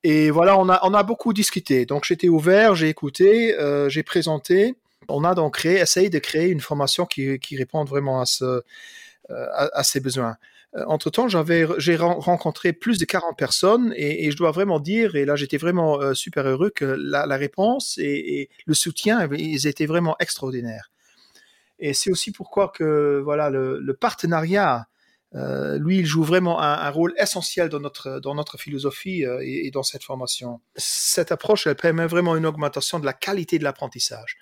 [0.07, 1.87] Et voilà, on a, on a beaucoup discuté.
[1.87, 4.75] Donc j'étais ouvert, j'ai écouté, euh, j'ai présenté.
[5.09, 8.45] On a donc créé, essayé de créer une formation qui, qui réponde vraiment à, ce,
[8.45, 8.61] euh,
[9.29, 10.37] à, ces besoins.
[10.75, 15.25] Euh, entre-temps, j'avais, j'ai rencontré plus de 40 personnes et, je dois vraiment dire, et
[15.25, 20.15] là j'étais vraiment euh, super heureux que la, réponse et, le soutien, ils étaient vraiment
[20.19, 20.91] extraordinaires.
[21.79, 24.87] Et c'est aussi pourquoi que voilà le, partenariat
[25.33, 29.83] euh, lui, il joue vraiment un, rôle essentiel dans notre, dans notre philosophie et, dans
[29.83, 30.61] cette formation.
[30.77, 34.37] Cette approche, elle permet vraiment une augmentation de la qualité de l'apprentissage,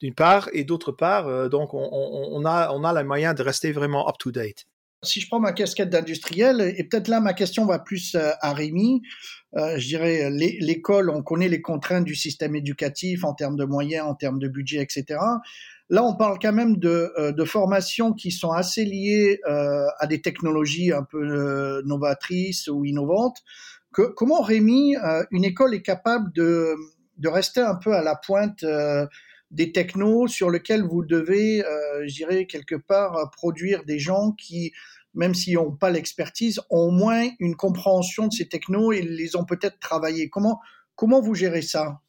[0.00, 3.70] d'une part, et d'autre part, donc on, on, a, on a les moyens de rester
[3.70, 4.66] vraiment up-to-date.
[5.04, 9.02] Si je prends ma casquette d'industriel, et peut-être là ma question va plus à Rémi,
[9.54, 14.14] je dirais l'école, on connaît les contraintes du système éducatif en termes de moyens, en
[14.14, 15.18] termes de budget, etc.
[15.92, 20.06] Là, on parle quand même de, euh, de formations qui sont assez liées euh, à
[20.06, 23.42] des technologies un peu euh, novatrices ou innovantes.
[23.90, 24.96] Comment, Rémi,
[25.32, 26.74] une école est capable de,
[27.18, 28.64] de rester un peu à la pointe
[29.52, 31.62] des technos sur lesquels vous devez,
[32.04, 34.72] je dirais, quelque part, produire des gens qui,
[35.14, 39.36] même s'ils n'ont pas l'expertise, ont au moins une compréhension de ces technos et les
[39.36, 40.28] ont peut-être travaillés.
[40.28, 40.60] Comment,
[40.96, 42.00] comment vous gérez ça?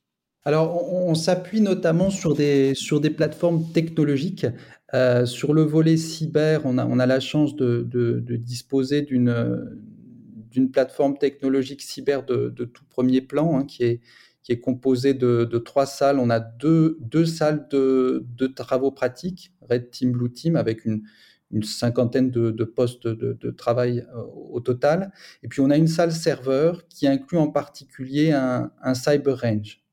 [0.45, 4.45] Alors, on, s'appuie notamment sur des, sur des plateformes technologiques.
[4.93, 7.88] Euh, sur le volet cyber, on a, la chance de,
[8.38, 14.01] disposer d'une plateforme technologique cyber de, de tout premier plan, hein, qui, est,
[14.43, 16.19] qui est composée de, de, trois salles.
[16.19, 21.03] On a deux, deux salles de, de travaux pratiques, Red Team, Blue Team, avec une,
[21.51, 25.12] une cinquantaine de, de postes de, travail euh, au total.
[25.43, 29.84] Et puis on a une salle serveur qui inclut en particulier un, un cyber range.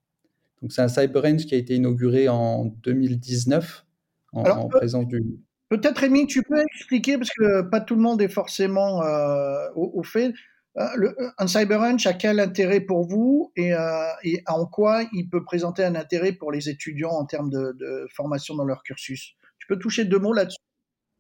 [0.63, 3.87] Donc c'est un Cyber Range qui a été inauguré en 2019
[4.33, 5.23] en, en présence du.
[5.69, 9.01] Peut-être Rémi, tu peux expliquer parce que pas tout le monde est forcément
[9.75, 10.33] au, au, fait.
[10.77, 13.73] Le, un cyber range a quel intérêt pour vous et,
[14.23, 18.55] et, en quoi il peut présenter un intérêt pour les étudiants en termes de, formation
[18.55, 19.35] dans leur cursus?
[19.59, 20.59] Tu peux toucher deux mots là-dessus?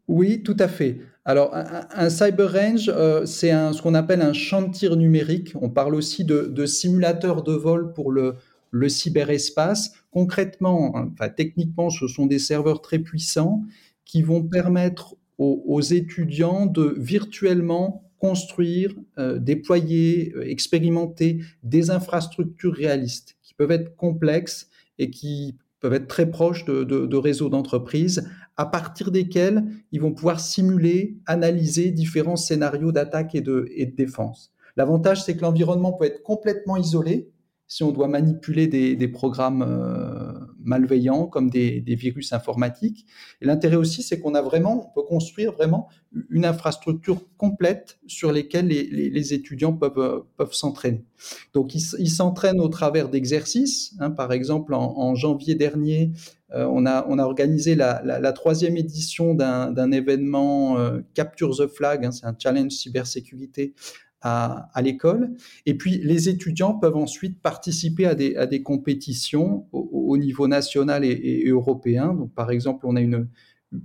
[0.06, 0.98] Oui, tout à fait.
[1.24, 5.52] Alors, un, cyber range, euh, c'est ce qu'on appelle un champ de tir numérique.
[5.60, 8.36] On parle aussi de, de simulateur de vol pour le,
[8.70, 9.92] le cyberespace.
[10.10, 13.62] Concrètement, techniquement, ce sont des serveurs très puissants
[14.04, 23.36] qui vont permettre aux, étudiants de virtuellement construire, euh, déployer, euh, expérimenter des infrastructures réalistes
[23.42, 28.28] qui peuvent être complexes et qui peuvent être très proches de, réseaux d'entreprises
[28.58, 33.96] à partir desquels ils vont pouvoir simuler, analyser différents scénarios d'attaque et de, et de
[33.96, 34.52] défense.
[34.76, 37.30] L'avantage, c'est que l'environnement peut être complètement isolé
[37.66, 43.06] si on doit manipuler des, des programmes euh, malveillants comme des, virus informatiques.
[43.40, 45.88] L'intérêt aussi, c'est qu'on a vraiment, on peut construire vraiment
[46.30, 51.04] une infrastructure complète sur lesquelles les, étudiants peuvent, peuvent s'entraîner.
[51.52, 53.94] Donc, ils, s'entraînent au travers d'exercices.
[54.00, 56.12] Hein, par exemple, en, janvier dernier,
[56.52, 62.04] euh, on, a, on a organisé la troisième édition d'un événement euh, Capture the Flag,
[62.04, 63.74] hein, c'est un challenge cybersécurité
[64.22, 65.34] à, l'école.
[65.66, 70.46] Et puis, les étudiants peuvent ensuite participer à des, à des compétitions au, au niveau
[70.48, 72.14] national et, européen.
[72.14, 73.28] Donc, par exemple, on a une,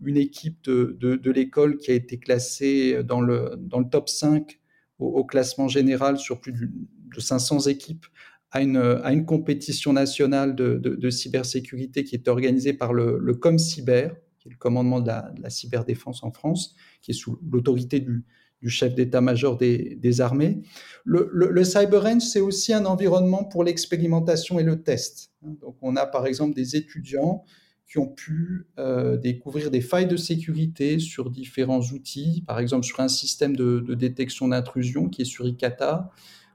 [0.03, 4.59] une équipe de, de, l'école qui a été classée dans le, dans le top 5
[4.99, 6.69] au, classement général sur plus de,
[7.15, 8.05] de 500 équipes
[8.51, 13.33] à une, à une compétition nationale de, de, cybersécurité qui est organisée par le, le
[13.35, 18.23] ComCyber, qui est le commandement de la cyberdéfense en France, qui est sous l'autorité du,
[18.61, 20.61] du, chef d'état-major des, armées.
[21.03, 25.31] Le, le, le CyberRange, c'est aussi un environnement pour l'expérimentation et le test.
[25.41, 27.43] Donc, on a par exemple des étudiants
[27.87, 32.99] qui ont pu euh, découvrir des failles de sécurité sur différents outils, par exemple sur
[32.99, 36.09] un système de, détection d'intrusion qui est sur ICATA,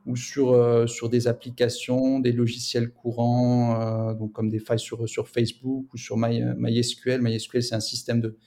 [0.07, 5.09] ou sur, euh, sur des applications, des logiciels courants, euh, donc comme des failles sur,
[5.09, 7.21] sur Facebook ou sur My, MySQL.
[7.21, 8.39] MySQL, c'est un système de,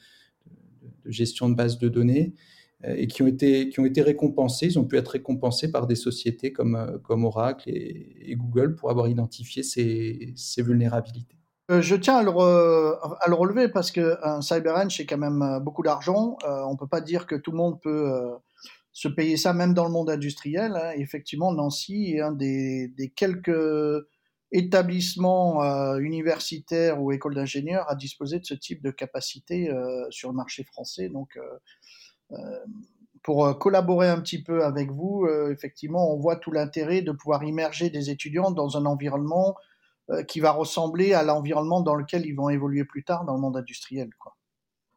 [1.06, 2.34] de, gestion de base de données
[2.86, 4.68] et qui ont, été, qui ont été récompensés.
[4.68, 8.90] Ils ont pu être récompensés par des sociétés comme, euh, comme Oracle et, Google pour
[8.90, 11.38] avoir identifié ces, ces vulnérabilités.
[11.72, 15.84] Euh, je tiens à le, à le, relever parce qu'un CyberEng, c'est quand même beaucoup
[15.84, 16.38] d'argent.
[16.46, 18.12] Euh, on peut pas dire que tout le monde peut
[18.92, 20.74] se payer ça même dans le monde industriel.
[20.76, 20.92] Hein.
[20.98, 24.04] Effectivement, Nancy est un des, des quelques
[24.54, 30.30] établissements euh, universitaires ou écoles d'ingénieurs à disposer de ce type de capacité euh, sur
[30.30, 31.10] le marché français.
[31.10, 31.58] Donc, euh, euh
[33.24, 37.12] pour euh, collaborer un petit peu avec vous, euh, effectivement, on voit tout l'intérêt de
[37.12, 39.56] pouvoir immerger des étudiants dans un environnement
[40.28, 43.56] qui va ressembler à l'environnement dans lequel ils vont évoluer plus tard dans le monde
[43.56, 44.10] industriel.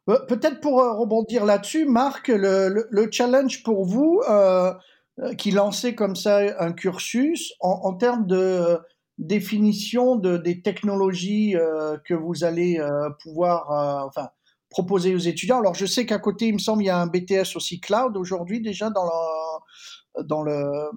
[0.09, 4.73] Euh, peut-être pour euh, rebondir là-dessus, Marc, le, le, le, challenge pour vous, euh,
[5.19, 8.79] euh, qui lançait comme ça un cursus, en, termes de
[9.17, 14.29] définition de, des technologies euh, que vous allez euh, pouvoir enfin,
[14.77, 15.57] proposer aux étudiants.
[15.57, 18.15] Alors je sais qu'à côté, il me semble, il y a un BTS aussi cloud
[18.15, 20.91] aujourd'hui déjà dans le, dans le,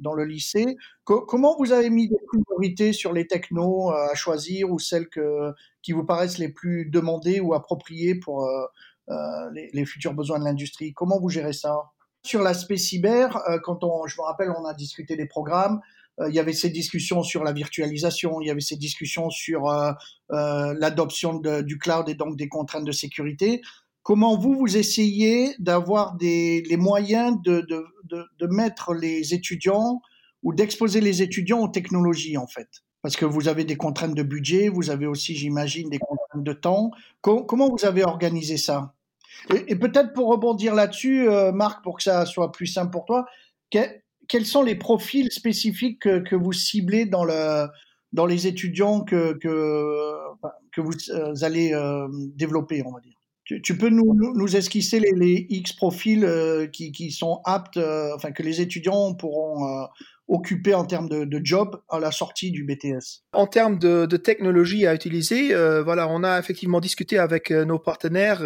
[0.00, 0.78] dans, le lycée.
[1.04, 5.52] Co comment vous avez mis des priorités sur les technos à choisir ou celles que,
[5.82, 8.64] qui vous paraissent les plus demandés ou appropriés pour euh,
[9.10, 10.94] euh, les, futurs besoins de l'industrie?
[10.94, 11.90] Comment vous gérez ça?
[12.22, 15.80] Sur l'aspect cyber, euh, quand on, je me rappelle, on a discuté des programmes,
[16.26, 19.92] il y avait ces discussions sur la virtualisation, il y avait ces discussions sur euh,
[20.32, 23.62] euh, l'adoption du cloud et donc des contraintes de sécurité.
[24.02, 27.66] Comment vous, vous essayez d'avoir les moyens de,
[28.48, 30.00] mettre les étudiants
[30.42, 32.68] ou d'exposer les étudiants aux technologies, en fait?
[33.02, 36.52] Parce que vous avez des contraintes de budget, vous avez aussi, j'imagine, des contraintes de
[36.52, 36.90] temps.
[37.20, 38.94] Com comment vous avez organisé ça?
[39.54, 43.26] Et, peut-être pour rebondir là-dessus, euh, Marc, pour que ça soit plus simple pour toi,
[44.28, 47.66] quels sont les profils spécifiques que, vous ciblez dans, le,
[48.12, 49.38] dans les étudiants que
[50.76, 53.17] vous euh, allez euh, développer, on va dire?
[53.62, 58.60] Tu, peux nous, esquisser les, X profils euh, qui, sont aptes, euh, enfin que les
[58.60, 59.86] étudiants pourront euh,
[60.28, 64.86] occuper en termes de, job à la sortie du BTS En termes de, de technologie
[64.86, 68.40] à utiliser, voilà, on a effectivement discuté avec nos partenaires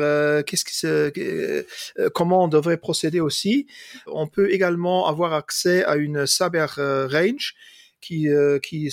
[2.15, 3.67] comment on devrait procéder aussi.
[4.07, 6.77] On peut également avoir accès à une cyber
[7.11, 7.57] range
[8.03, 8.29] qui,
[8.63, 8.91] qui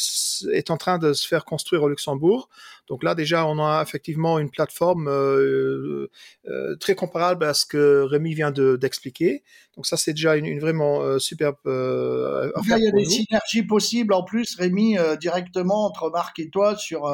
[0.52, 2.50] est en train de se faire construire au Luxembourg.
[2.88, 5.10] Donc là, déjà, on a effectivement une plateforme
[6.80, 9.44] très comparable à ce que Rémi vient d'expliquer.
[9.76, 12.78] Donc ça, c'est déjà une, vraiment superbe affaire.
[12.78, 17.06] il y a des synergies possibles en plus, Rémi, directement entre Marc et toi sur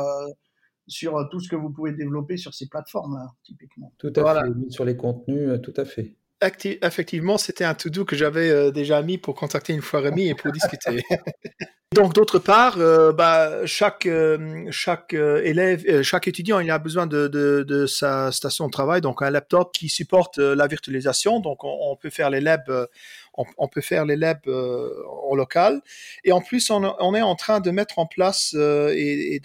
[0.87, 3.91] sur euh, tout ce que vous pouvez développer sur ces plateformes-là, typiquement.
[3.97, 6.15] Tout à fait, sur les contenus, euh, tout à fait.
[6.41, 10.35] Effectivement, c'était un to-do que j'avais euh, déjà mis pour contacter une fois Rémi et
[10.35, 11.03] pour discuter.
[11.93, 12.77] Donc, d'autre part,
[13.13, 14.05] bah, chaque,
[14.69, 19.71] chaque élève, chaque étudiant, il a besoin de, sa station de travail, donc un laptop
[19.71, 21.39] qui supporte la virtualisation.
[21.39, 22.69] Donc, on, peut faire les labs,
[23.33, 25.81] on, peut faire les en local.
[26.25, 29.39] Et en plus, on, est en train de mettre en place et,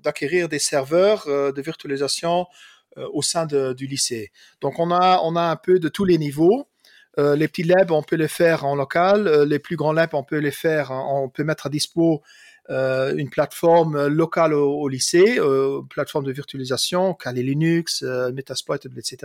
[0.00, 2.44] d'acquérir des serveurs euh, de virtualisation euh,
[2.96, 4.32] au sein du lycée.
[4.60, 6.66] Donc on a, on a un peu de tous les niveaux.
[7.18, 9.44] Euh, les petits labs, on peut les faire en local.
[9.48, 12.22] les plus grands labs, on peut les faire, on peut mettre à dispo
[12.68, 15.40] une plateforme locale au, lycée,
[15.90, 19.16] plateforme de virtualisation, Kali Linux, Metasploit, etc.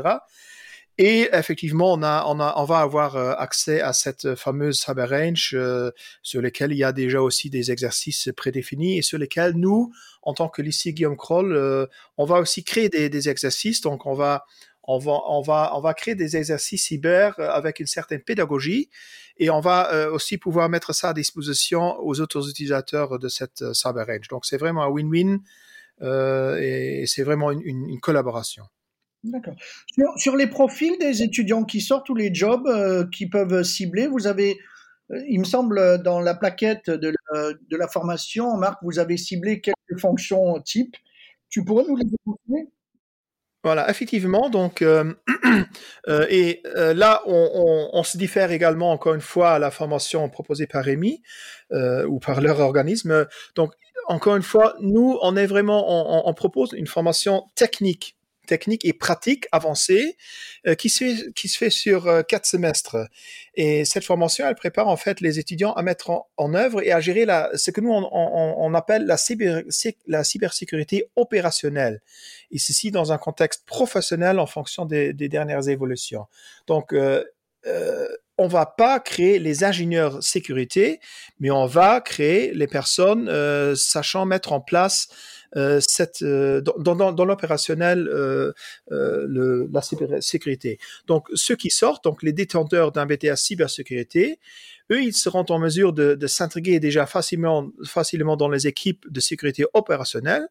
[0.97, 5.09] Et effectivement, on, a, on, a, on va avoir euh, accès à cette fameuse Cyber
[5.09, 9.53] Range euh, sur lesquels il y a déjà aussi des exercices prédéfinis et sur lesquels
[9.55, 11.85] nous, en tant que lycée Guillaume Kroll, euh,
[12.17, 13.81] on va aussi créer des, des, exercices.
[13.81, 14.45] Donc, on va,
[14.83, 18.89] on va, on va, on va créer des exercices cyber avec une certaine pédagogie
[19.37, 24.07] et on va aussi pouvoir mettre ça à disposition aux autres utilisateurs de cette Cyber
[24.07, 24.29] Range.
[24.29, 25.39] Donc, c'est vraiment un win-win
[26.01, 28.63] et c'est vraiment une, une collaboration.
[29.25, 29.55] D'accord.
[30.17, 34.27] Sur, les profils des étudiants qui sortent ou les jobs euh, qui peuvent cibler, vous
[34.27, 34.57] avez,
[35.11, 37.11] euh, il me semble, dans la plaquette de,
[37.71, 40.95] la formation, Marc, vous avez ciblé quelques fonctions types.
[41.49, 42.71] Tu pourrais nous les expliquer
[43.63, 44.51] voilà, effectivement.
[44.51, 45.11] Donc, euh,
[46.29, 50.85] et là, on, on, se diffère également, encore une fois, à la formation proposée par
[50.85, 51.23] Rémi
[51.71, 53.25] ou par leur organisme.
[53.55, 53.73] Donc,
[54.07, 59.47] encore une fois, nous, on est vraiment, on propose une formation technique technique et pratique
[59.51, 60.17] avancée
[60.67, 62.97] euh, qui, se fait, qui se fait sur euh, quatre semestres.
[63.55, 66.99] Et cette formation, elle prépare en fait les étudiants à mettre en, œuvre et à
[66.99, 69.63] gérer la, ce que nous on, appelle la, cyber,
[70.07, 72.01] la cybersécurité opérationnelle.
[72.51, 76.25] Et ceci dans un contexte professionnel en fonction des, dernières évolutions.
[76.67, 77.23] Donc, euh,
[77.65, 80.99] euh, on va pas créer les ingénieurs sécurité,
[81.39, 83.29] mais on va créer les personnes
[83.75, 85.07] sachant mettre en place
[85.79, 88.53] cette, euh, dans, l'opérationnel euh,
[88.89, 90.79] la cybersécurité.
[91.07, 94.39] Donc, ceux qui sortent, donc les détenteurs d'un BTS cybersécurité,
[94.91, 99.19] eux, ils seront en mesure de, de s'intégrer déjà facilement, facilement dans les équipes de
[99.19, 100.47] sécurité opérationnelle.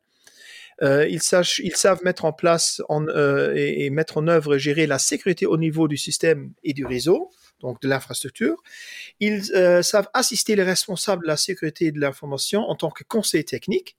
[0.82, 4.98] Euh, ils, savent mettre en place euh, et, et, mettre en œuvre et gérer la
[4.98, 8.60] sécurité au niveau du système et du réseau, donc de l'infrastructure.
[9.20, 13.44] Ils euh, savent assister les responsables de la sécurité de l'information en tant que conseiller
[13.44, 13.96] technique.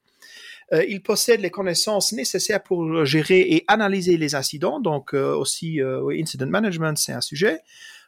[0.73, 5.81] Euh, il possède les connaissances nécessaires pour gérer et analyser les incidents, donc euh, aussi
[5.81, 7.59] euh, incident management, c'est un sujet,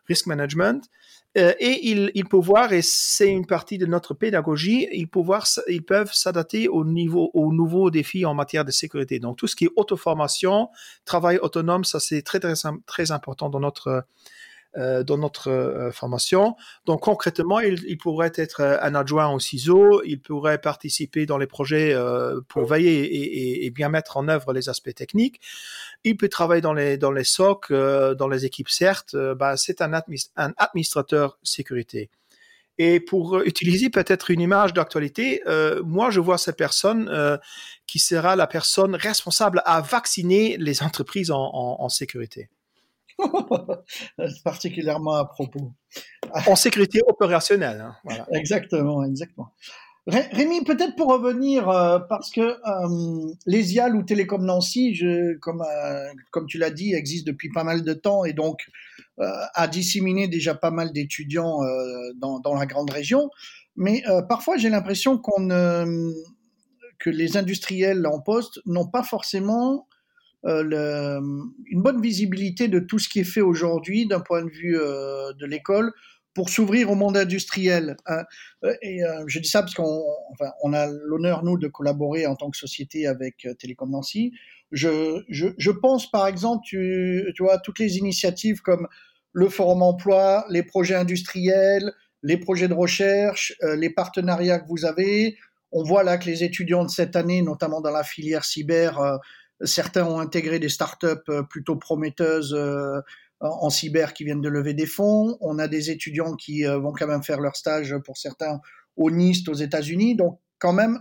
[0.08, 0.90] risk management.
[1.36, 5.46] et ils, ils peuvent voir, et c'est une partie de notre pédagogie, ils peuvent, voir,
[5.46, 9.20] s'adapter au niveau, aux nouveaux défis en matière de sécurité.
[9.20, 10.70] Donc tout ce qui est auto-formation,
[11.06, 12.54] travail autonome, ça c'est très, très
[12.88, 14.02] très important dans notre euh,
[15.04, 16.56] dans notre euh, formation.
[16.86, 21.38] Donc concrètement, il, il, pourrait être euh, un adjoint au CISO, il pourrait participer dans
[21.38, 21.96] les projets
[22.48, 25.40] pour veiller et, et, et, bien mettre en œuvre les aspects techniques.
[26.04, 29.16] Il peut travailler dans les dans les SOC, dans les équipes certes.
[29.16, 32.10] Bah, c'est un, un administrateur sécurité.
[32.78, 37.38] Et pour utiliser peut-être une image d'actualité, euh, moi je vois cette personne euh,
[37.88, 42.50] qui sera la personne responsable à vacciner les entreprises en, en, en sécurité.
[44.44, 45.74] particulièrement à propos.
[46.46, 47.82] En sécurité opérationnelle.
[47.82, 48.28] Hein, voilà.
[48.34, 49.52] Exactement, exactement.
[50.08, 55.62] Rémi, peut-être pour revenir, euh, parce que euh, les IAL ou Télécom Nancy, je, comme,
[55.62, 58.62] euh, comme tu l'as dit, existe depuis pas mal de temps et donc
[59.20, 63.30] euh, a disséminé déjà pas mal d'étudiants euh, dans, dans, la grande région.
[63.76, 65.50] Mais euh, parfois, j'ai l'impression qu'on
[67.00, 69.97] que les industriels en poste n'ont pas forcément euh,
[70.44, 71.20] le,
[71.66, 75.34] une bonne visibilité de tout ce qui est fait aujourd'hui d'un point de vue euh,
[75.34, 75.92] de l'école
[76.34, 77.98] pour s'ouvrir au monde industriel.
[78.06, 78.24] Hein.
[78.64, 82.58] Euh, et je dis ça parce qu'on a l'honneur, nous, de collaborer en tant que
[82.58, 84.34] société avec Télécom Nancy.
[84.72, 88.88] Je, je, je pense, par exemple, tu, tu vois, toutes les initiatives comme
[89.34, 95.38] le forum emploi, les projets industriels, les projets de recherche, les partenariats que vous avez.
[95.72, 99.20] On voit là que les étudiants de cette année, notamment dans la filière cyber,
[99.64, 103.02] Certains ont intégré des startups euh, plutôt prometteuses euh,
[103.40, 105.38] en cyber qui viennent de lever des fonds.
[105.42, 108.60] On a des étudiants qui euh, vont quand même faire leur stage pour certains
[108.96, 110.16] au NIST aux États-Unis.
[110.16, 111.00] Donc quand même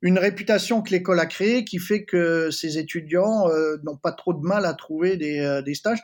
[0.00, 3.46] une réputation que l'école a créée qui fait que ses étudiants
[3.82, 5.98] n'ont pas trop de mal à trouver des, stages.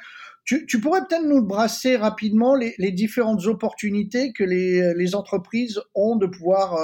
[0.44, 6.78] Tu, pourrais peut-être nous brasser rapidement les, différentes opportunités que les, entreprises ont de pouvoir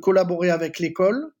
[0.00, 1.32] collaborer avec l'école?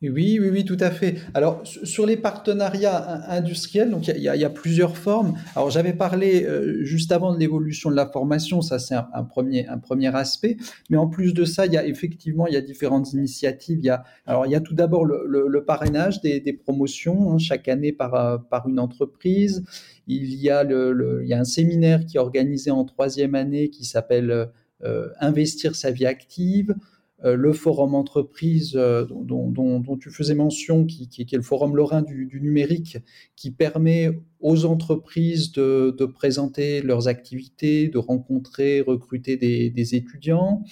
[0.00, 1.16] Oui, oui, oui, tout à fait.
[1.34, 5.36] Alors, sur les partenariats industriels, donc il y, a plusieurs formes.
[5.56, 9.66] Alors, j'avais parlé euh, juste avant de l'évolution de la formation, ça c'est un, premier,
[9.66, 10.56] un premier aspect.
[10.88, 13.80] Mais en plus de ça, il y a effectivement il y a différentes initiatives.
[13.80, 17.66] Y a, alors, il y a tout d'abord le, parrainage des, des promotions hein, chaque
[17.66, 19.64] année par, euh, par une entreprise.
[20.06, 23.68] Il y a le, il y a un séminaire qui est organisé en troisième année
[23.68, 24.48] qui s'appelle
[24.84, 26.76] euh, Investir sa vie active.
[27.24, 32.38] Euh, le forum entreprise euh, dont, tu faisais mention, qui, est le forum lorrain du,
[32.40, 32.98] numérique,
[33.34, 40.62] qui permet aux entreprises de, présenter leurs activités, de rencontrer, recruter des, étudiants.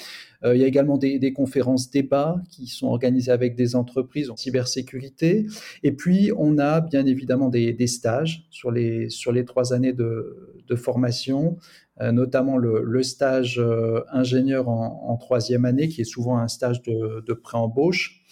[0.45, 4.37] Euh, il y a également des, conférences débats qui sont organisées avec des entreprises en
[4.37, 5.47] cybersécurité.
[5.83, 10.53] Et puis, on a bien évidemment des, stages sur les, sur les trois années de,
[10.77, 11.57] formation
[12.01, 18.23] notamment le, stage euh, ingénieur en, troisième année, qui est souvent un stage de, pré-embauche.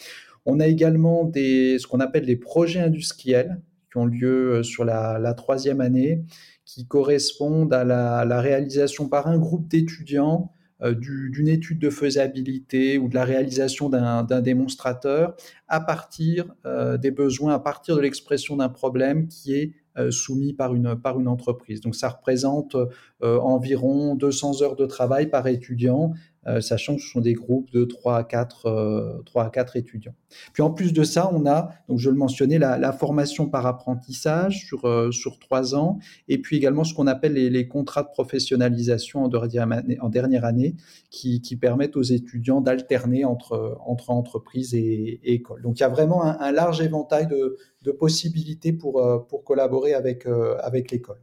[0.46, 3.60] On a également ce qu'on appelle les projets industriels
[3.90, 6.24] qui ont lieu euh, sur la, troisième année,
[6.66, 10.50] qui correspondent à la, réalisation par un groupe d'étudiants
[10.82, 15.34] d'une étude de faisabilité ou de la réalisation d'un démonstrateur
[15.66, 16.52] à partir
[17.00, 21.20] des besoins, à partir de l'expression d'un problème qui est euh, soumis par une, par
[21.20, 21.80] une entreprise.
[21.80, 22.76] Donc ça représente
[23.22, 27.70] euh, environ 200 heures de travail par étudiant euh, sachant que ce sont des groupes
[27.72, 30.14] de 3 à 4, 3 à 4 étudiants.
[30.52, 34.66] Puis en plus de ça, on a, donc je le mentionnais, la, formation par apprentissage
[34.66, 40.08] sur, sur 3 ans, et puis également ce qu'on appelle les, contrats de professionnalisation en
[40.08, 40.74] dernière année,
[41.10, 45.62] qui, permettent aux étudiants d'alterner entre, entre entreprise et, et, école.
[45.62, 47.56] Donc il y a vraiment un, large éventail de,
[47.92, 50.26] possibilités pour, pour collaborer avec,
[50.60, 51.20] avec l'école.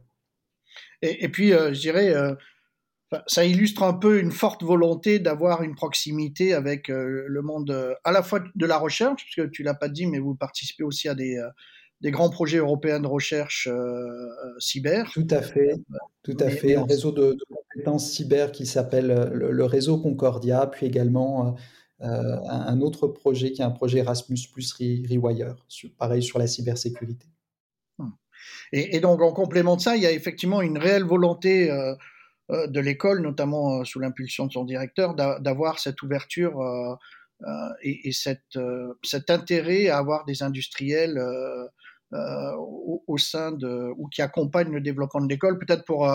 [1.02, 2.14] Et, et, puis, je dirais,
[3.26, 7.94] ça illustre un peu une forte volonté d'avoir une proximité avec euh, le monde euh,
[8.04, 11.08] à la fois de la recherche, puisque tu l'as pas dit, mais vous participez aussi
[11.08, 11.48] à des, euh,
[12.00, 13.68] des grands projets européens de recherche
[14.58, 15.10] cyber.
[15.12, 15.76] Tout à fait,
[16.22, 16.76] tout à fait.
[16.76, 21.56] Un réseau de, compétences cyber qui s'appelle le, réseau Concordia, puis également
[22.00, 25.54] un, autre projet qui est un projet Erasmus Plus Rewire,
[25.96, 27.26] pareil sur la cybersécurité.
[28.72, 31.94] Et, et, donc en complément de ça, il y a effectivement une réelle volonté euh,
[32.52, 36.94] de l'école, notamment euh, sous l'impulsion de son directeur, d'avoir cette ouverture euh,
[37.82, 41.20] et, cet intérêt à avoir des industriels
[42.12, 45.58] au, sein de ou qui accompagnent le développement de l'école.
[45.58, 46.08] Peut-être pour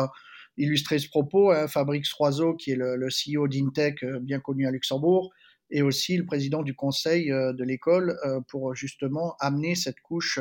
[0.55, 4.71] illustrer ce propos, hein, Fabrice Roiseau, qui est le, le CEO d'Intech, bien connu à
[4.71, 5.33] Luxembourg,
[5.69, 8.17] et aussi le président du conseil de l'école
[8.47, 10.39] pour justement amener cette couche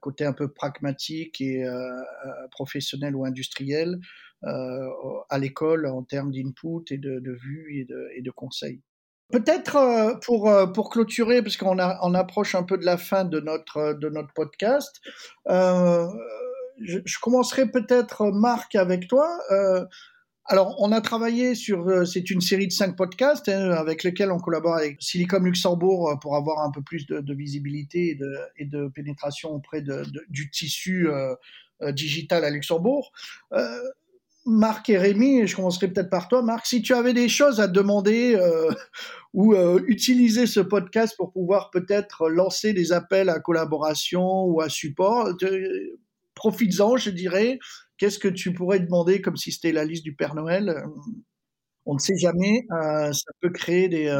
[0.00, 1.64] côté un peu pragmatique et
[2.50, 3.98] professionnel ou industriel
[4.46, 4.90] euh,
[5.30, 8.82] à l'école en termes d'input et de, de vue et de, et conseils.
[9.32, 13.24] Peut-être euh, pour, euh, pour clôturer, parce qu'on on approche un peu de la fin
[13.24, 15.00] de notre, de notre podcast,
[15.48, 16.06] euh,
[16.82, 19.26] je, commencerai peut-être, Marc, avec toi.
[19.50, 19.84] Euh,
[20.46, 24.38] alors, on a travaillé sur, c'est une série de cinq podcasts hein, avec lesquels on
[24.38, 28.18] collabore avec Silicon Luxembourg pour avoir un peu plus de, visibilité
[28.58, 31.34] et de, pénétration auprès de, du tissu euh,
[31.92, 33.12] digital à Luxembourg.
[33.52, 33.78] Euh,
[34.46, 37.66] Marc et Rémi, je commencerai peut-être par toi, Marc, si tu avais des choses à
[37.66, 38.70] demander euh,
[39.32, 44.68] ou euh, utiliser ce podcast pour pouvoir peut-être lancer des appels à collaboration ou à
[44.68, 45.30] support,
[46.34, 47.58] profites-en, je dirais.
[47.98, 50.84] Qu'est-ce que tu pourrais demander comme si c'était la liste du Père Noël?
[51.86, 54.10] On ne sait jamais, euh, ça peut créer des,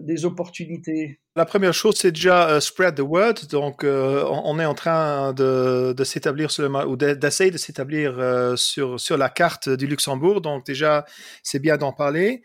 [0.00, 3.46] des opportunités la première chose, c'est déjà euh, spread the word.
[3.50, 8.18] Donc, euh, on, est en train de, de s'établir sur le ou d'essayer de, s'établir
[8.18, 10.42] euh, sur sur la carte du Luxembourg.
[10.42, 11.06] Donc, déjà,
[11.42, 12.42] c'est bien d'en parler.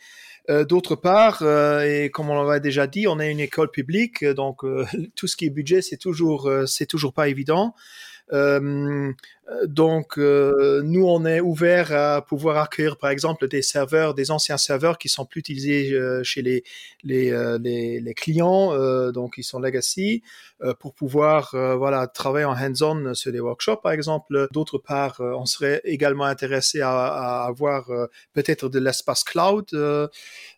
[0.70, 1.42] D'autre part,
[1.84, 4.62] et comme on l'a déjà dit, on est une école publique, donc
[5.18, 7.76] tout ce qui est budget, c'est toujours c'est toujours pas évident.
[8.32, 14.97] Donc, nous, on est ouvert à pouvoir accueillir, par exemple, des serveurs, des anciens serveurs
[14.97, 16.63] qui sont plus utilisés chez les,
[17.03, 20.21] les clients, donc ils sont legacy,
[20.80, 24.49] pour pouvoir voilà travailler en hands-on sur des workshops, par exemple.
[24.51, 27.89] D'autre part, on serait également intéressé à, à avoir
[28.34, 29.67] peut-être de l'espace cloud,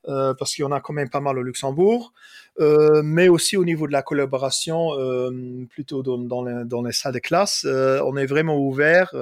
[0.03, 2.11] parce qu'il y en a quand même pas mal au Luxembourg.
[2.59, 7.65] Euh, mais aussi au niveau de la collaboration, euh, plutôt dans, les, salles de classe.
[7.65, 9.13] Euh, on est vraiment ouvert.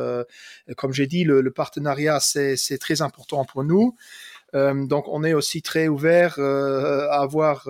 [0.75, 3.95] comme j'ai dit, le, partenariat, c'est très important pour nous.
[4.53, 7.67] donc, on est aussi très ouvert à avoir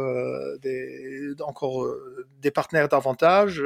[1.42, 1.86] encore
[2.42, 3.64] des partenaires davantage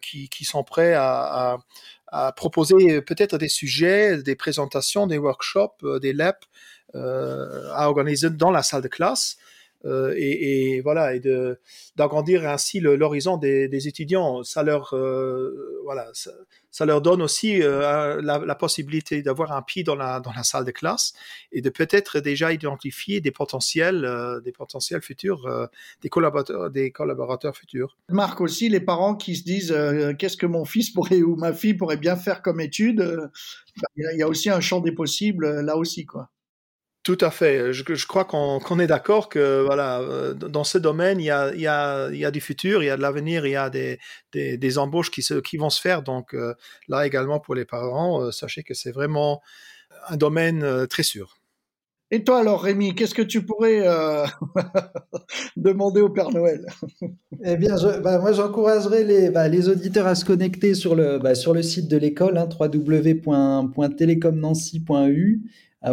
[0.00, 1.58] qui, sont prêts à,
[2.08, 6.36] à proposer peut-être des sujets, des présentations, des workshops, des labs
[6.94, 9.36] à organiser dans la salle de classe.
[9.86, 11.22] Euh, et, voilà et
[11.96, 14.42] d'agrandir ainsi l'horizon des, étudiants.
[14.42, 16.10] Ça leur euh, voilà
[16.70, 20.64] ça, leur donne aussi euh, la, possibilité d'avoir un pied dans la dans la salle
[20.64, 21.14] de classe
[21.50, 24.06] et de peut-être déjà identifier des potentiels
[24.44, 25.68] des potentiels futurs
[26.02, 27.96] des collaborateurs des collaborateurs futurs.
[28.10, 29.76] Marc aussi les parents qui se disent
[30.18, 33.30] qu'est-ce que mon fils pourrait ou ma fille pourrait bien faire comme étude
[33.96, 36.28] il y a aussi un champ des possibles là aussi quoi
[37.02, 37.72] tout à fait.
[37.72, 41.52] Je, je crois qu'on est d'accord que voilà, euh, dans ce domaine, il y a,
[41.54, 43.56] il y a, il y a du futur, il y a de l'avenir, il y
[43.56, 43.98] a des,
[44.32, 46.02] des, des, embauches qui, se, qui vont se faire.
[46.02, 46.54] Donc euh,
[46.88, 49.40] là également pour les parents, euh, sachez que c'est vraiment
[50.08, 51.40] un domaine très sûr.
[52.12, 54.26] Et toi alors Rémi, qu'est-ce que tu pourrais euh,
[55.56, 56.66] demander au Père Noël?
[57.42, 61.18] Eh bien, je, bah, moi j'encouragerais les, bah, les auditeurs à se connecter sur le,
[61.18, 65.40] bah, sur le site de l'école, hein, www.telecomnancy.eu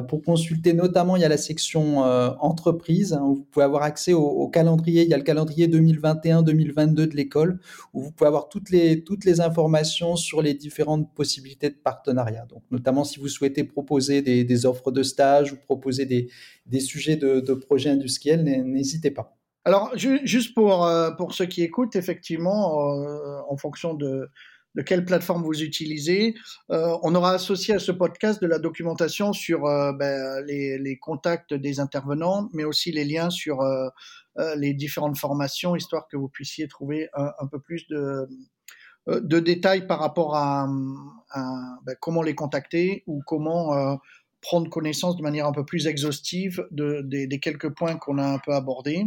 [0.09, 3.83] pour consulter notamment, il y a la section euh, entreprise, hein, où vous pouvez avoir
[3.83, 5.03] accès au, calendrier.
[5.03, 7.59] Il y a le calendrier 2021-2022 de l'école,
[7.93, 12.45] où vous pouvez avoir toutes les, toutes les informations sur les différentes possibilités de partenariat.
[12.49, 16.29] Donc, notamment si vous souhaitez proposer des, offres de stage ou proposer des,
[16.65, 19.37] des sujets de, de projets industriels, n'hésitez pas.
[19.63, 24.29] Alors, juste pour, euh, pour ceux qui écoutent, effectivement, euh, en fonction de,
[24.77, 26.35] de quelle plateforme vous utilisez.
[26.71, 31.53] Euh, on aura associé à ce podcast de la documentation sur euh, ben, les, contacts
[31.55, 33.89] des intervenants, mais aussi les liens sur euh,
[34.55, 40.35] les différentes formations, histoire que vous puissiez trouver un, peu plus de, détails par rapport
[40.35, 40.67] à,
[41.83, 43.99] ben, comment les contacter ou comment
[44.41, 48.27] prendre connaissance de manière un peu plus exhaustive de, des, des quelques points qu'on a
[48.27, 49.05] un peu abordés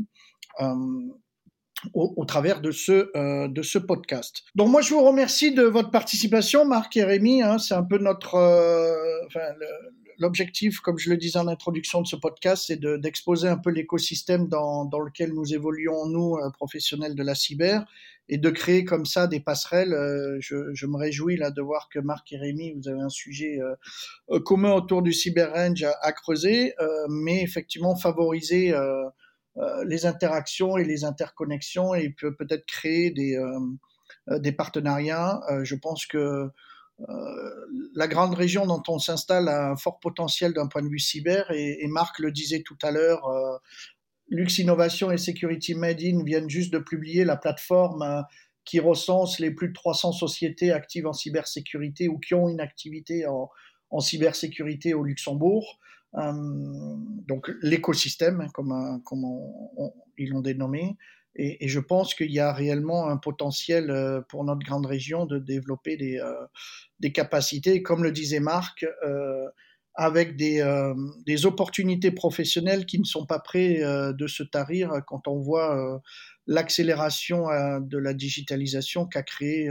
[1.95, 4.43] au, au, travers de ce, euh, de ce podcast.
[4.55, 7.43] Donc moi, je vous remercie de votre participation, Marc et Rémi.
[7.43, 8.35] Hein, c'est un peu notre...
[8.35, 9.41] Euh, enfin,
[10.21, 14.49] L'objectif, comme je le disais en introduction de ce podcast, c'est d'exposer un peu l'écosystème
[14.49, 17.87] dans, dans lequel nous évoluons, nous, euh, professionnels de la cyber,
[18.29, 19.95] et de créer comme ça des passerelles.
[19.95, 23.09] Euh, je, je, me réjouis là de voir que Marc et Rémi, vous avez un
[23.09, 23.61] sujet
[24.31, 26.75] euh, commun autour du cyber range à, à creuser,
[27.09, 28.75] mais effectivement favoriser
[29.87, 33.61] les interactions et les interconnexions et peut peut-être créer des, euh,
[34.31, 35.41] euh, des partenariats.
[35.63, 36.49] je pense que
[37.95, 41.51] la grande région dont on s'installe a un fort potentiel d'un point de vue cyber
[41.51, 43.23] et, et, Marc le disait tout à l'heure,
[44.29, 48.27] Lux Innovation et Security Made in viennent juste de publier la plateforme
[48.67, 53.27] qui recense les plus de 300 sociétés actives en cybersécurité ou qui ont une activité
[53.27, 53.49] en,
[53.91, 55.79] en cybersécurité au Luxembourg.
[56.17, 56.33] Euh,
[57.29, 60.97] donc l'écosystème, comme, comme on, on, ils l'ont dénommé.
[61.37, 65.39] Et, je pense qu'il y a réellement un potentiel euh, pour notre grande région de
[65.39, 66.35] développer des, euh,
[66.99, 69.47] des capacités, comme le disait Marc, euh,
[69.95, 70.95] avec des, euh,
[71.27, 76.01] des, opportunités professionnelles qui ne sont pas euh, de se tarir quand on voit
[76.47, 77.47] l'accélération
[77.81, 79.69] de la digitalisation qu'a créé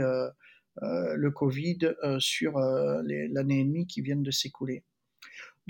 [0.80, 1.78] le Covid
[2.18, 4.84] sur l'année et demie qui viennent de s'écouler.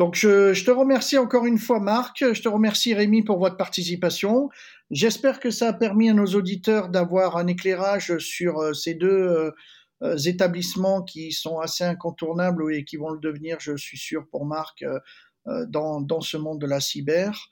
[0.01, 2.25] Donc, je, je, te remercie encore une fois, Marc.
[2.33, 4.49] Je te remercie, Rémi, pour votre participation.
[4.91, 9.53] J'espère que ça a permis à nos auditeurs d'avoir un éclairage sur euh, ces deux
[10.01, 14.47] euh, établissements qui sont assez incontournables et qui vont le devenir, je suis sûr, pour
[14.47, 17.51] Marc, euh, dans, dans ce monde de la cyber.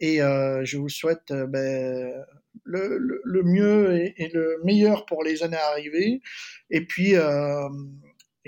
[0.00, 2.12] et je vous souhaite ben,
[2.64, 6.22] le, le, le, mieux et, et, le meilleur pour les années à arriver.
[6.70, 7.14] Et puis,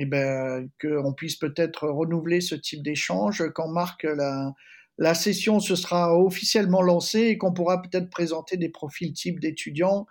[0.02, 4.54] eh ben, qu'on puisse peut-être renouveler ce type d'échange quand Marc la,
[5.00, 10.06] la session se sera officiellement lancée et qu'on pourra peut-être présenter des profils types d'étudiants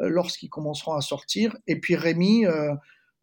[0.00, 1.56] euh, lorsqu'ils commenceront à sortir.
[1.66, 2.74] Et puis Rémi, euh,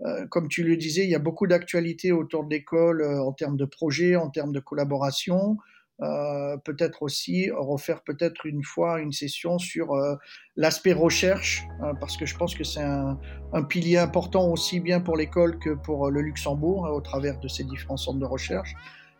[0.03, 3.55] euh, comme tu le disais, il y a beaucoup d'actualités autour de l'école en termes
[3.55, 5.57] de projets, en termes de collaboration.
[6.01, 10.15] Euh, peut-être aussi refaire peut-être une fois une session sur euh,
[10.55, 13.19] l'aspect recherche, euh, parce que je pense que c'est un,
[13.53, 17.63] un, pilier important aussi bien pour l'école que pour le Luxembourg, au travers de ces
[17.63, 18.73] différents centres de recherche.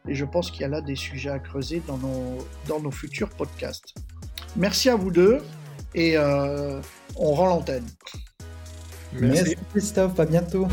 [0.07, 2.89] Et je pense qu'il y a là des sujets à creuser dans nos, dans nos
[2.89, 3.93] futurs podcasts.
[4.55, 5.43] Merci à vous deux
[5.93, 7.85] et on rend l'antenne.
[9.13, 9.43] Merci.
[9.43, 10.67] Merci Christophe, à bientôt.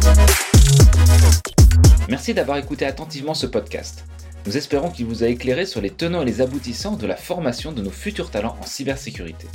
[2.09, 4.07] Merci d'avoir écouté attentivement ce podcast.
[4.47, 7.73] Nous espérons qu'il vous a éclairé sur les tenants et les aboutissants de la formation
[7.73, 9.47] de nos futurs talents en cybersécurité.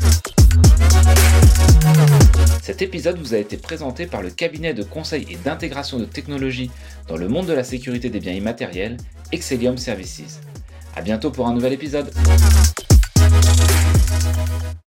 [2.62, 6.72] Cet épisode vous a été présenté par le cabinet de conseil et d'intégration de technologies
[7.08, 8.98] dans le monde de la sécurité des biens immatériels,
[9.32, 10.40] Excellium Services.
[10.96, 12.12] À bientôt pour un nouvel épisode.